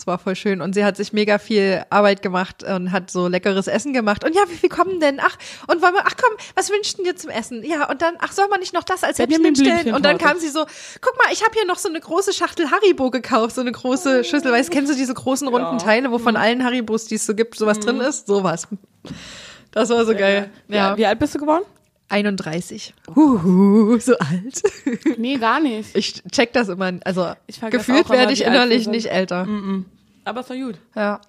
[0.00, 0.62] das war voll schön.
[0.62, 4.24] Und sie hat sich mega viel Arbeit gemacht und hat so leckeres Essen gemacht.
[4.24, 5.20] Und ja, wie viel kommen denn?
[5.20, 5.36] Ach,
[5.66, 7.62] und wollen wir, ach komm, was wünschst du dir zum Essen?
[7.62, 9.94] Ja, und dann, ach, soll man nicht noch das als Häppchen hinstellen?
[9.94, 10.64] Und dann kam sie so,
[11.02, 14.24] guck mal, ich habe hier noch so eine große Schachtel Haribo gekauft, so eine große
[14.24, 14.50] Schüssel.
[14.52, 15.84] Weißt, kennst du diese großen runden Ja.
[15.84, 18.26] Teile, wo von allen Haribos, die es so gibt, sowas drin ist?
[18.26, 18.68] Sowas.
[19.72, 20.50] Das war so geil.
[20.68, 20.76] Ja.
[20.76, 20.96] Ja.
[20.96, 21.64] Wie alt bist du geworden?
[22.10, 22.94] 31.
[23.14, 24.62] Huhu, so alt.
[25.18, 25.94] Nee, gar nicht.
[25.96, 26.92] Ich check das immer.
[27.04, 29.46] Also Ich vergesse gefühlt auch werde ich innerlich nicht älter.
[30.24, 30.76] Aber ist doch gut.
[30.94, 31.20] Ja.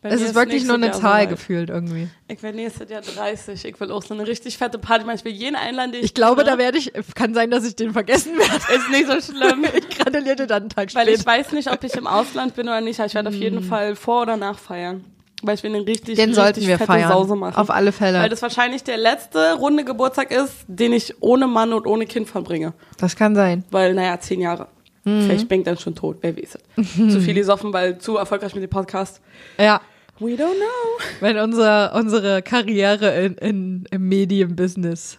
[0.00, 1.28] Bei Es ist wirklich nur eine Jahr Zahl soweit.
[1.30, 2.08] gefühlt irgendwie.
[2.28, 3.64] Ich will nächstes Jahr 30.
[3.64, 5.16] Ich will auch so eine richtig fette Party machen.
[5.16, 6.52] Ich will jeden einladen, den ich Ich glaube, kenne.
[6.52, 8.54] da werde ich, kann sein, dass ich den vergessen werde.
[8.76, 9.64] Ist nicht so schlimm.
[9.76, 11.30] Ich gratuliere dir dann einen Tag Weil ich später.
[11.38, 13.00] weiß nicht, ob ich im Ausland bin oder nicht.
[13.00, 15.04] aber Ich werde auf jeden Fall vor oder nach feiern.
[15.42, 17.12] Weil ich will eine richtig, Den richtig sollten wir fette feiern.
[17.12, 17.56] Sause machen.
[17.56, 18.18] Auf alle Fälle.
[18.18, 22.28] Weil das wahrscheinlich der letzte runde Geburtstag ist, den ich ohne Mann und ohne Kind
[22.28, 22.72] verbringe.
[22.98, 23.64] Das kann sein.
[23.70, 24.66] Weil, naja, zehn Jahre.
[25.04, 25.22] Mhm.
[25.22, 27.12] Vielleicht bin ich dann schon tot, wer weiß es.
[27.12, 29.20] zu viel gesoffen, weil zu erfolgreich mit dem Podcast.
[29.58, 29.80] Ja.
[30.20, 31.04] We don't know.
[31.20, 35.16] Wenn unser, unsere Karriere in, in, im Medienbusiness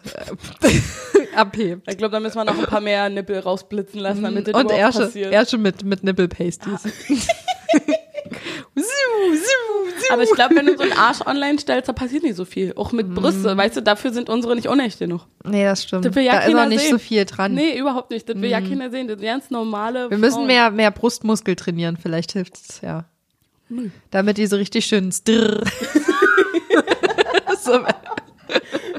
[0.60, 1.90] äh, abhebt.
[1.90, 4.60] Ich glaube, da müssen wir noch ein paar mehr Nippel rausblitzen lassen, damit das Mhm.
[4.60, 5.32] Und schon, passiert.
[5.32, 6.82] er schon mit, mit Nippelpasties.
[6.82, 7.94] Ziu, ziu.
[10.12, 12.72] Aber ich glaube, wenn du so einen Arsch online stellst, da passiert nicht so viel.
[12.76, 12.96] Auch Mhm.
[12.96, 15.22] mit Brüste, weißt du, dafür sind unsere nicht unecht genug.
[15.44, 16.04] Nee, das stimmt.
[16.04, 16.90] Das ja da ist auch nicht sehen.
[16.92, 17.54] so viel dran.
[17.54, 18.28] Nee, überhaupt nicht.
[18.28, 19.08] Das will ja keiner sehen.
[19.08, 20.10] Das sind ganz normale Mhm.
[20.10, 20.46] Wir müssen Frauen.
[20.46, 23.04] mehr, mehr Brustmuskel trainieren, vielleicht hilft es, ja.
[24.10, 25.62] Damit die so richtig schön strrr.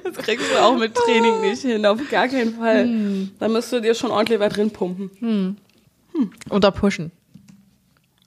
[0.04, 2.84] Das kriegst du auch mit Training nicht hin, auf gar keinen Fall.
[2.84, 3.32] Hm.
[3.40, 5.58] Da musst du dir schon ordentlich weit drin pumpen.
[6.50, 7.12] unter pushen.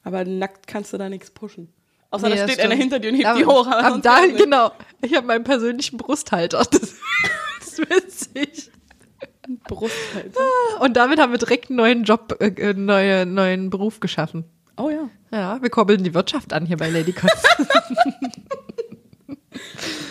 [0.04, 1.72] Aber nackt kannst du da nichts pushen.
[2.10, 3.66] Außer Nee, da steht einer hinter dir und hebt Aber die hoch.
[3.66, 4.70] aber Ab da, genau.
[5.02, 6.58] Ich habe meinen persönlichen Brusthalter.
[6.70, 6.70] Das,
[7.60, 8.70] das ist witzig.
[9.66, 10.40] Brusthalter.
[10.80, 14.44] Und damit haben wir direkt einen neuen Job, äh, äh, neue, neuen Beruf geschaffen.
[14.76, 15.08] Oh ja.
[15.32, 17.42] Ja, wir koppeln die Wirtschaft an hier bei Lady Kotz.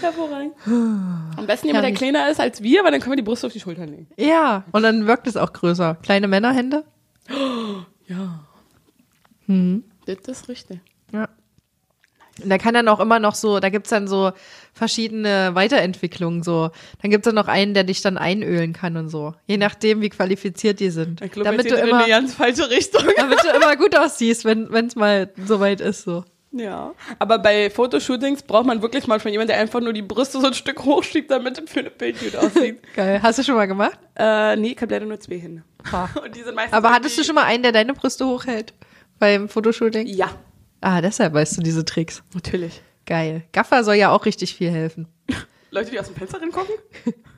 [0.01, 0.53] Hervorragend.
[0.65, 3.53] Am besten jemand, der kleiner ist als wir, weil dann können wir die Brust auf
[3.53, 4.07] die Schultern legen.
[4.17, 5.95] ja, und dann wirkt es auch größer.
[6.03, 6.83] Kleine Männerhände.
[8.07, 8.45] Ja.
[9.47, 9.83] Hm.
[10.05, 10.79] Das ist richtig.
[11.11, 11.29] Ja.
[12.41, 14.31] Und da kann dann auch immer noch so, da gibt's dann so
[14.73, 16.71] verschiedene Weiterentwicklungen so.
[17.01, 19.35] Dann gibt's dann noch einen, der dich dann einölen kann und so.
[19.45, 21.21] Je nachdem, wie qualifiziert die sind.
[21.21, 23.03] Ich glaube, damit, du geht in immer, eine ganz falsche Richtung.
[23.15, 26.23] damit du immer gut aussiehst, wenn wenn's mal soweit ist so.
[26.53, 26.93] Ja.
[27.19, 30.53] Aber bei Fotoshootings braucht man wirklich manchmal jemanden, der einfach nur die Brüste so ein
[30.53, 32.79] Stück hochschiebt, damit es für eine Bild gut aussieht.
[32.95, 33.19] Geil.
[33.21, 33.97] Hast du schon mal gemacht?
[34.15, 35.63] äh, nee, ich habe leider nur zwei Hände.
[36.35, 38.73] Die Aber hattest du schon mal einen, der deine Brüste hochhält?
[39.23, 40.05] Beim Fotoshooting?
[40.07, 40.35] Ja,
[40.81, 42.21] Ah, deshalb weißt du diese Tricks.
[42.33, 42.81] natürlich.
[43.05, 43.43] Geil.
[43.53, 45.07] Gaffer soll ja auch richtig viel helfen.
[45.71, 46.75] Leute, die aus dem Fenster gucken?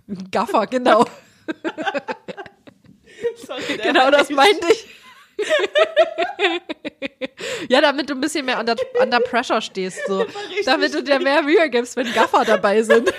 [0.31, 1.05] Gaffer, genau.
[3.45, 4.87] Sorry, genau das meinte ich.
[7.69, 10.25] ja, damit du ein bisschen mehr under, under pressure stehst, so.
[10.65, 13.13] Damit du dir mehr Mühe gibst, wenn Gaffer dabei sind.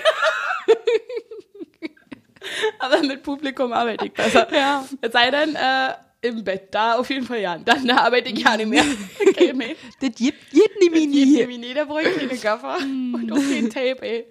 [2.81, 4.53] Aber mit Publikum arbeite ich besser.
[4.53, 4.85] Ja.
[5.03, 5.93] Es sei denn, äh,
[6.27, 7.59] im Bett, da auf jeden Fall ja.
[7.59, 8.85] Dann da arbeite ich ja nicht mehr.
[9.29, 9.77] Okay.
[10.01, 11.37] Das gibt, gibt Geht nie.
[11.37, 12.79] nämlich nie, da brauche ich keine Gaffer.
[12.79, 14.27] Und auch kein Tape, ey.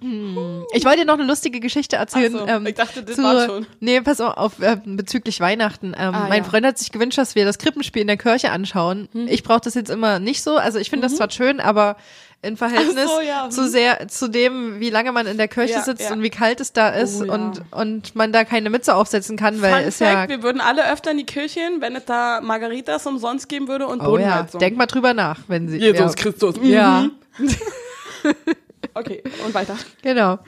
[0.00, 2.32] Ich wollte dir noch eine lustige Geschichte erzählen.
[2.32, 3.66] So, ich dachte, das war schon.
[3.80, 5.88] Nee, pass auf, äh, bezüglich Weihnachten.
[5.88, 6.48] Ähm, Ah, mein ja.
[6.48, 9.08] Freund hat sich gewünscht, dass wir das Krippenspiel in der Kirche anschauen.
[9.12, 9.26] Hm.
[9.28, 10.56] Ich brauche das jetzt immer nicht so.
[10.56, 11.96] Also ich finde das zwar schön, aber
[12.40, 13.68] in Verhältnis so, ja, zu hm.
[13.68, 16.12] sehr zu dem, wie lange man in der Kirche Ja, sitzt ja.
[16.12, 17.32] und wie kalt es da ist Oh, ja.
[17.34, 20.60] und und man da keine Mütze aufsetzen kann, weil Fun es Fact, ja wir würden
[20.60, 24.04] alle öfter in die Kirche gehen, wenn es da Margaritas umsonst geben würde und Oh
[24.04, 24.60] ja, Bodenheizung.
[24.60, 26.54] denk mal drüber nach, wenn sie Jesus ja, Christus.
[26.62, 27.08] Ja,
[28.94, 29.76] Okay, und weiter.
[30.02, 30.38] genau.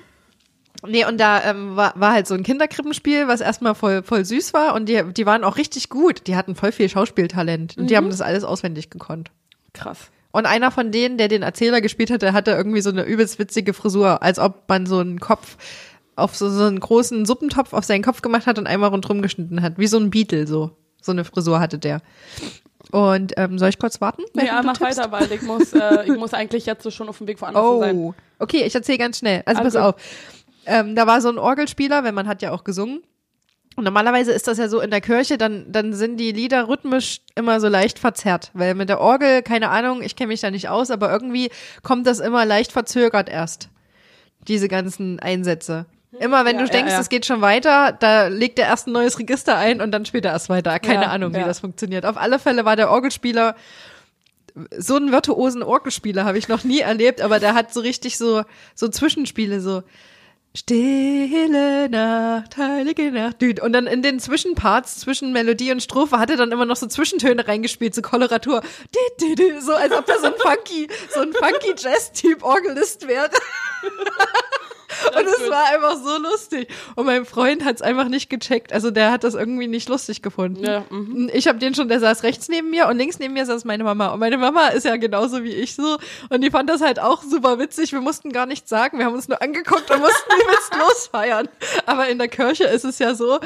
[0.86, 4.54] Nee, und da ähm, war, war halt so ein Kinderkrippenspiel, was erstmal voll, voll süß
[4.54, 6.26] war und die, die waren auch richtig gut.
[6.26, 9.30] Die hatten voll viel Schauspieltalent und die haben das alles auswendig gekonnt.
[9.74, 10.10] Krass.
[10.32, 13.72] Und einer von denen, der den Erzähler gespielt hatte, hatte irgendwie so eine übelst witzige
[13.74, 15.56] Frisur, als ob man so einen Kopf
[16.16, 19.62] auf so, so einen großen Suppentopf auf seinen Kopf gemacht hat und einmal rundrum geschnitten
[19.62, 19.78] hat.
[19.78, 20.70] Wie so ein Beetle, so.
[21.02, 22.02] So eine Frisur hatte der.
[22.90, 24.22] Und ähm, soll ich kurz warten?
[24.34, 24.98] Ja, mach tippst?
[24.98, 27.80] weiter, weil ich muss, äh, ich muss eigentlich jetzt so schon auf dem Weg woanders
[27.80, 27.96] sein.
[27.96, 29.42] Oh, okay, ich erzähle ganz schnell.
[29.46, 29.94] Also Alles pass auf.
[30.66, 33.02] Ähm, da war so ein Orgelspieler, wenn man hat ja auch gesungen.
[33.76, 37.20] Und normalerweise ist das ja so in der Kirche, dann, dann sind die Lieder rhythmisch
[37.34, 38.50] immer so leicht verzerrt.
[38.52, 41.50] Weil mit der Orgel, keine Ahnung, ich kenne mich da nicht aus, aber irgendwie
[41.82, 43.68] kommt das immer leicht verzögert erst.
[44.48, 45.86] Diese ganzen Einsätze.
[46.18, 47.00] Immer wenn Ja, du ja, denkst, ja.
[47.00, 50.24] es geht schon weiter, da legt er erst ein neues Register ein und dann spielt
[50.24, 50.78] er erst weiter.
[50.80, 51.46] Keine Ja, Ahnung, wie ja.
[51.46, 52.04] das funktioniert.
[52.04, 53.54] Auf alle Fälle war der Orgelspieler
[54.76, 58.42] so einen virtuosen Orgelspieler habe ich noch nie erlebt, aber der hat so richtig so,
[58.74, 59.84] so Zwischenspiele, so
[60.56, 63.40] Stille Nacht, heilige Nacht.
[63.60, 66.88] Und dann in den Zwischenparts, zwischen Melodie und Strophe, hat er dann immer noch so
[66.88, 68.60] Zwischentöne reingespielt, so Koloratur.
[69.60, 73.30] So als ob er so ein funky, so ein funky Jazz-Typ Orgelist wäre.
[75.16, 76.68] Und es war einfach so lustig.
[76.96, 78.72] Und mein Freund hat es einfach nicht gecheckt.
[78.72, 80.64] Also der hat das irgendwie nicht lustig gefunden.
[80.64, 81.30] Ja, mhm.
[81.32, 83.84] Ich habe den schon, der saß rechts neben mir und links neben mir saß meine
[83.84, 84.08] Mama.
[84.08, 85.98] Und meine Mama ist ja genauso wie ich so.
[86.28, 87.92] Und die fand das halt auch super witzig.
[87.92, 88.98] Wir mussten gar nichts sagen.
[88.98, 91.48] Wir haben uns nur angeguckt und mussten übelst losfeiern.
[91.86, 93.40] Aber in der Kirche ist es ja so,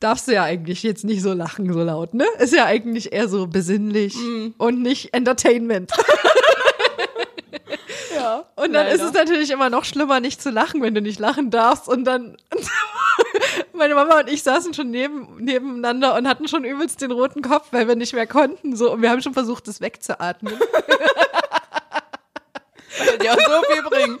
[0.00, 2.24] darfst du ja eigentlich jetzt nicht so lachen so laut, ne?
[2.38, 4.16] Ist ja eigentlich eher so besinnlich
[4.58, 5.92] und nicht Entertainment.
[8.30, 8.44] Ja.
[8.56, 9.08] Und dann ist leider.
[9.08, 11.88] es natürlich immer noch schlimmer, nicht zu lachen, wenn du nicht lachen darfst.
[11.88, 12.36] Und dann,
[13.72, 17.68] meine Mama und ich saßen schon neben, nebeneinander und hatten schon übelst den roten Kopf,
[17.72, 18.76] weil wir nicht mehr konnten.
[18.76, 20.54] So, und wir haben schon versucht, das wegzuatmen.
[23.22, 24.18] die auch so viel bringen.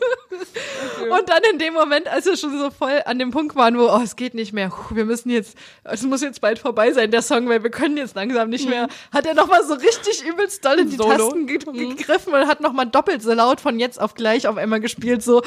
[1.10, 3.88] Und dann in dem Moment, als wir schon so voll an dem Punkt waren, wo,
[3.88, 7.22] oh, es geht nicht mehr, wir müssen jetzt, es muss jetzt bald vorbei sein, der
[7.22, 10.78] Song, weil wir können jetzt langsam nicht mehr, hat er nochmal so richtig übelst doll
[10.78, 11.16] in die Solo.
[11.16, 14.80] Tasten ge gegriffen und hat nochmal doppelt so laut von jetzt auf gleich auf einmal
[14.80, 15.42] gespielt, so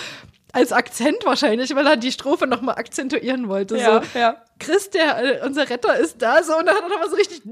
[0.52, 3.78] als Akzent wahrscheinlich, weil er die Strophe nochmal akzentuieren wollte.
[3.78, 4.38] Ja, so, ja.
[4.60, 7.42] Chris, der, äh, unser Retter ist da, so, und dann hat er nochmal so richtig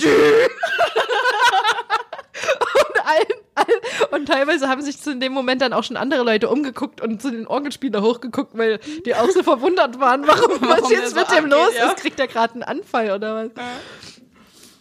[3.11, 7.01] allen, allen, und teilweise haben sich zu dem Moment dann auch schon andere Leute umgeguckt
[7.01, 11.11] und zu den Orgelspieler hochgeguckt, weil die auch so verwundert waren, warum, Warum was jetzt
[11.11, 11.91] so mit dem los ja.
[11.91, 11.97] ist.
[11.97, 13.51] Kriegt er gerade einen Anfall oder was?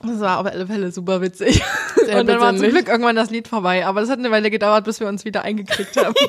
[0.02, 1.62] Das war auf alle Fälle super witzig.
[1.96, 2.70] Sehr und dann war zum.
[2.70, 5.42] Glück irgendwann das Lied vorbei, aber das hat eine Weile gedauert, bis wir uns wieder
[5.42, 6.14] eingekriegt haben.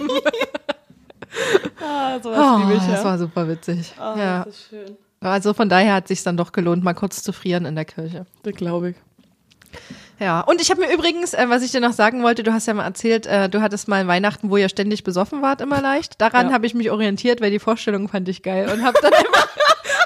[1.82, 2.92] Ah, sowas Oh, liebe ich, ja.
[2.92, 3.94] das war super witzig.
[3.98, 4.44] Ah, ja.
[4.44, 4.98] das ist schön.
[5.22, 8.26] Also von daher hat sich dann doch gelohnt, mal kurz zu frieren in der Kirche.
[8.44, 8.96] Das glaube ich.
[10.22, 12.68] Ja, und ich habe mir übrigens, äh, was ich dir noch sagen wollte, du hast
[12.68, 16.22] ja mal erzählt, äh, du hattest mal Weihnachten, wo ihr ständig besoffen wart, immer leicht.
[16.22, 16.54] Daran Ja.
[16.54, 19.50] habe ich mich orientiert, weil die Vorstellung fand ich geil und habe dann einfach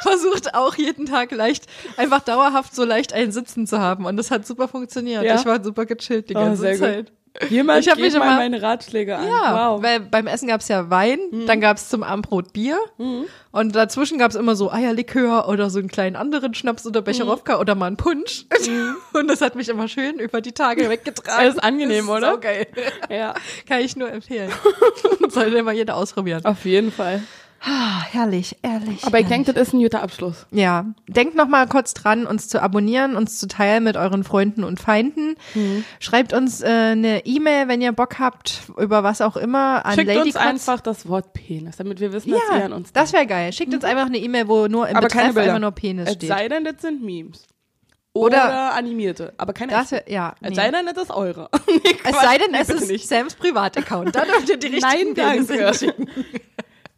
[0.03, 1.66] versucht, auch jeden Tag leicht,
[1.97, 4.05] einfach dauerhaft so leicht einen Sitzen zu haben.
[4.05, 5.24] Und das hat super funktioniert.
[5.24, 5.36] Ja.
[5.36, 7.11] Ich war super gechillt die Oh, ganze sehr gut.
[7.49, 9.27] Jemand Ich geht mal immer- meine Ratschläge an.
[9.27, 9.83] Ja, wow.
[9.83, 12.77] weil beim Essen gab's ja Wein, dann gab's zum Abendbrot Bier
[13.51, 17.75] und dazwischen gab's immer so Eierlikör oder so einen kleinen anderen Schnaps oder Becherowka oder
[17.75, 18.45] mal einen Punsch.
[19.13, 21.39] Und das hat mich immer schön über die Tage weggetragen.
[21.39, 22.31] Alles angenehm, Das ist oder?
[22.31, 22.67] saugeil.
[23.09, 23.33] ja.
[23.67, 24.51] Kann ich nur empfehlen.
[25.29, 26.43] Sollte mal jeder ausprobieren.
[26.45, 27.21] Auf jeden Fall.
[27.68, 29.03] Ah, herrlich, ehrlich.
[29.05, 30.45] Aber ich denke, das ist ein guter Abschluss.
[30.51, 34.63] Ja, denkt noch mal kurz dran, uns zu abonnieren, uns zu teilen mit euren Freunden
[34.63, 35.36] und Feinden.
[35.55, 35.84] Mhm.
[35.99, 40.09] Schreibt uns äh, eine E-Mail, wenn ihr Bock habt, über was auch immer, an Schickt
[40.09, 40.36] uns Ladycots.
[40.45, 43.51] einfach das Wort Penis, damit wir wissen, dass ihr Ja, an uns das wäre geil.
[43.51, 45.49] Schickt uns einfach eine E-Mail, wo nur im Aber Betreff keine Bilder.
[45.49, 46.30] einfach nur Penis Es steht.
[46.30, 47.47] sei denn, das sind Memes.
[48.13, 49.34] Oder- Oder, animierte.
[49.38, 50.07] Aber keine Das echten.
[50.07, 50.36] wär, ja.
[50.39, 50.55] Es Nee.
[50.55, 51.49] sei denn, das ist eure.
[52.05, 53.07] Es sei denn, es bitte ist nicht.
[53.07, 54.16] Sams Privataccount.
[54.16, 55.66] Da dürft ihr die richtigen Nein, Penisse danke.
[55.68, 56.09] hinschicken.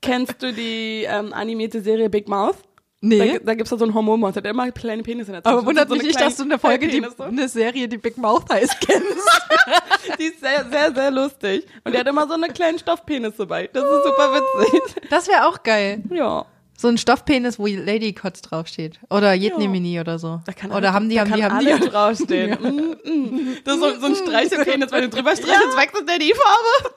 [0.01, 2.57] Kennst du die ähm, animierte Serie Big Mouth?
[2.99, 3.33] Nee.
[3.33, 5.87] Da, da gibt's da so ein Hormonmonster, der immer kleine Penisse in der aber wundert
[5.87, 9.07] So mich nicht, dass du eine Folge, die, eine Serie, die Big Mouth heißt, kennst.
[10.19, 11.65] Die ist sehr, sehr, sehr lustig.
[11.83, 13.69] Und der hat immer so eine kleinen Stoffpenis dabei.
[13.71, 14.95] Das ist super witzig.
[15.09, 16.01] Das wäre auch geil.
[16.09, 16.45] Ja.
[16.80, 18.99] So ein Stoffpenis, wo Lady Kotz draufsteht.
[19.09, 20.41] Oder Jednemini oder so.
[20.45, 21.89] Da kann Oder alles- haben die, da haben kann die, haben alles die.
[21.89, 22.57] draufstehen.
[23.07, 23.57] Mm, mm.
[23.63, 26.95] Das ist so, so ein Streichelpenis, wenn du drüber streichelst, wechselt der die Farbe.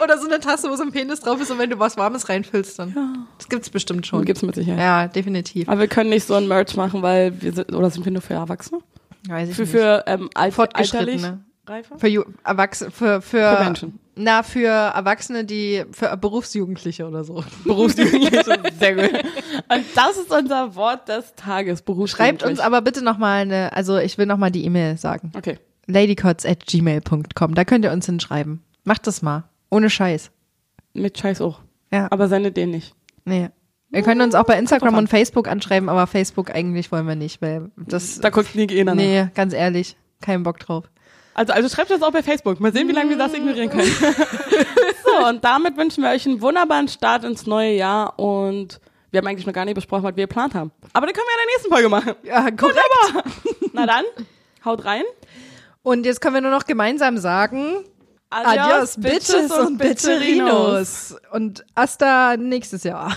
[0.02, 2.28] Oder so eine Tasse, wo so ein Penis drauf ist und wenn du was Warmes
[2.28, 3.26] reinfüllst, dann.
[3.38, 4.24] Das gibt's bestimmt schon.
[4.24, 4.80] Gibt's mit Sicherheit.
[4.80, 5.68] Ja, definitiv.
[5.68, 8.22] Aber wir können nicht so ein Merch machen, weil wir sind, oder sind wir nur
[8.22, 8.80] für Erwachsene?
[9.28, 9.70] Weiß ich Für, nicht.
[9.72, 11.44] für ähm, alt, Fortgeschrittene.
[11.66, 11.98] reifer?
[11.98, 13.98] Für Erwachsene, für, für, Für Menschen.
[14.14, 17.42] Na, für Erwachsene, die, für Berufsjugendliche oder so.
[17.64, 18.60] Berufsjugendliche.
[18.78, 19.22] Sehr gut.
[19.72, 21.78] Und das ist unser Wort des Tages.
[21.78, 22.50] Schreibt Berufsjugendlich.
[22.50, 25.32] uns aber bitte nochmal eine, also ich will nochmal die E-Mail sagen.
[25.36, 25.58] Okay.
[25.86, 27.54] ladycots at gmail.com.
[27.54, 28.62] Da könnt ihr uns hinschreiben.
[28.84, 29.44] Macht das mal.
[29.70, 30.30] Ohne Scheiß.
[30.92, 31.60] Mit Scheiß auch.
[31.90, 32.08] Ja.
[32.10, 32.94] Aber sendet den nicht.
[33.24, 33.48] Nee.
[33.90, 35.04] Wir können uns auch bei Instagram drauf an.
[35.04, 38.84] und Facebook anschreiben, aber Facebook eigentlich wollen wir nicht, weil das, Da guckt nie eh
[38.84, 38.94] nach.
[38.94, 40.84] nee, ganz ehrlich, keinen Bock drauf.
[41.34, 42.60] Also, also schreibt das auch bei Facebook.
[42.60, 43.90] Mal sehen, wie lange wir das ignorieren können.
[45.04, 48.80] so, und damit wünschen wir euch einen wunderbaren Start ins neue Jahr und
[49.10, 50.72] wir haben eigentlich noch gar nicht besprochen, was wir geplant haben.
[50.92, 52.14] Aber das können wir in der nächsten Folge machen.
[52.22, 52.78] Ja, korrekt.
[53.06, 53.32] Wunderbar.
[53.72, 54.04] Na dann,
[54.64, 55.04] haut rein.
[55.82, 57.84] Und jetzt können wir nur noch gemeinsam sagen,
[58.30, 61.16] Adios, Bitches und Bitcherinos.
[61.32, 63.16] Und hasta nächstes Jahr.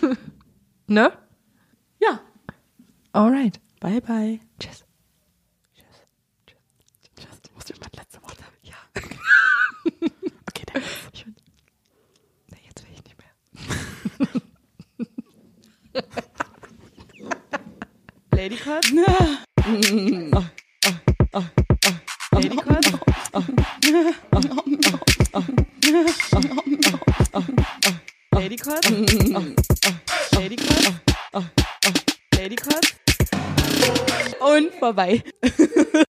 [0.86, 1.12] ne?
[2.00, 2.20] Ja.
[3.12, 3.58] Alright.
[3.80, 4.40] Bye, bye.
[4.60, 4.84] Tschüss.
[7.16, 8.56] Du musst immer das letzte Wort haben.
[8.62, 8.76] Ja.
[10.48, 10.82] okay, dann.
[12.50, 14.42] Nee, jetzt will ich nicht mehr.
[18.32, 18.84] Ladycut?
[20.34, 20.46] oh,
[20.84, 20.94] oh,
[21.34, 21.44] oh,
[21.86, 21.96] oh.
[22.34, 22.86] Ladycut?
[23.34, 23.44] Oh,
[24.32, 24.54] oh.
[28.32, 28.84] Ladycut?
[30.34, 30.92] Ladycut?
[31.34, 31.44] Oh.
[32.36, 32.84] Ladycut?
[34.40, 35.22] Und vorbei.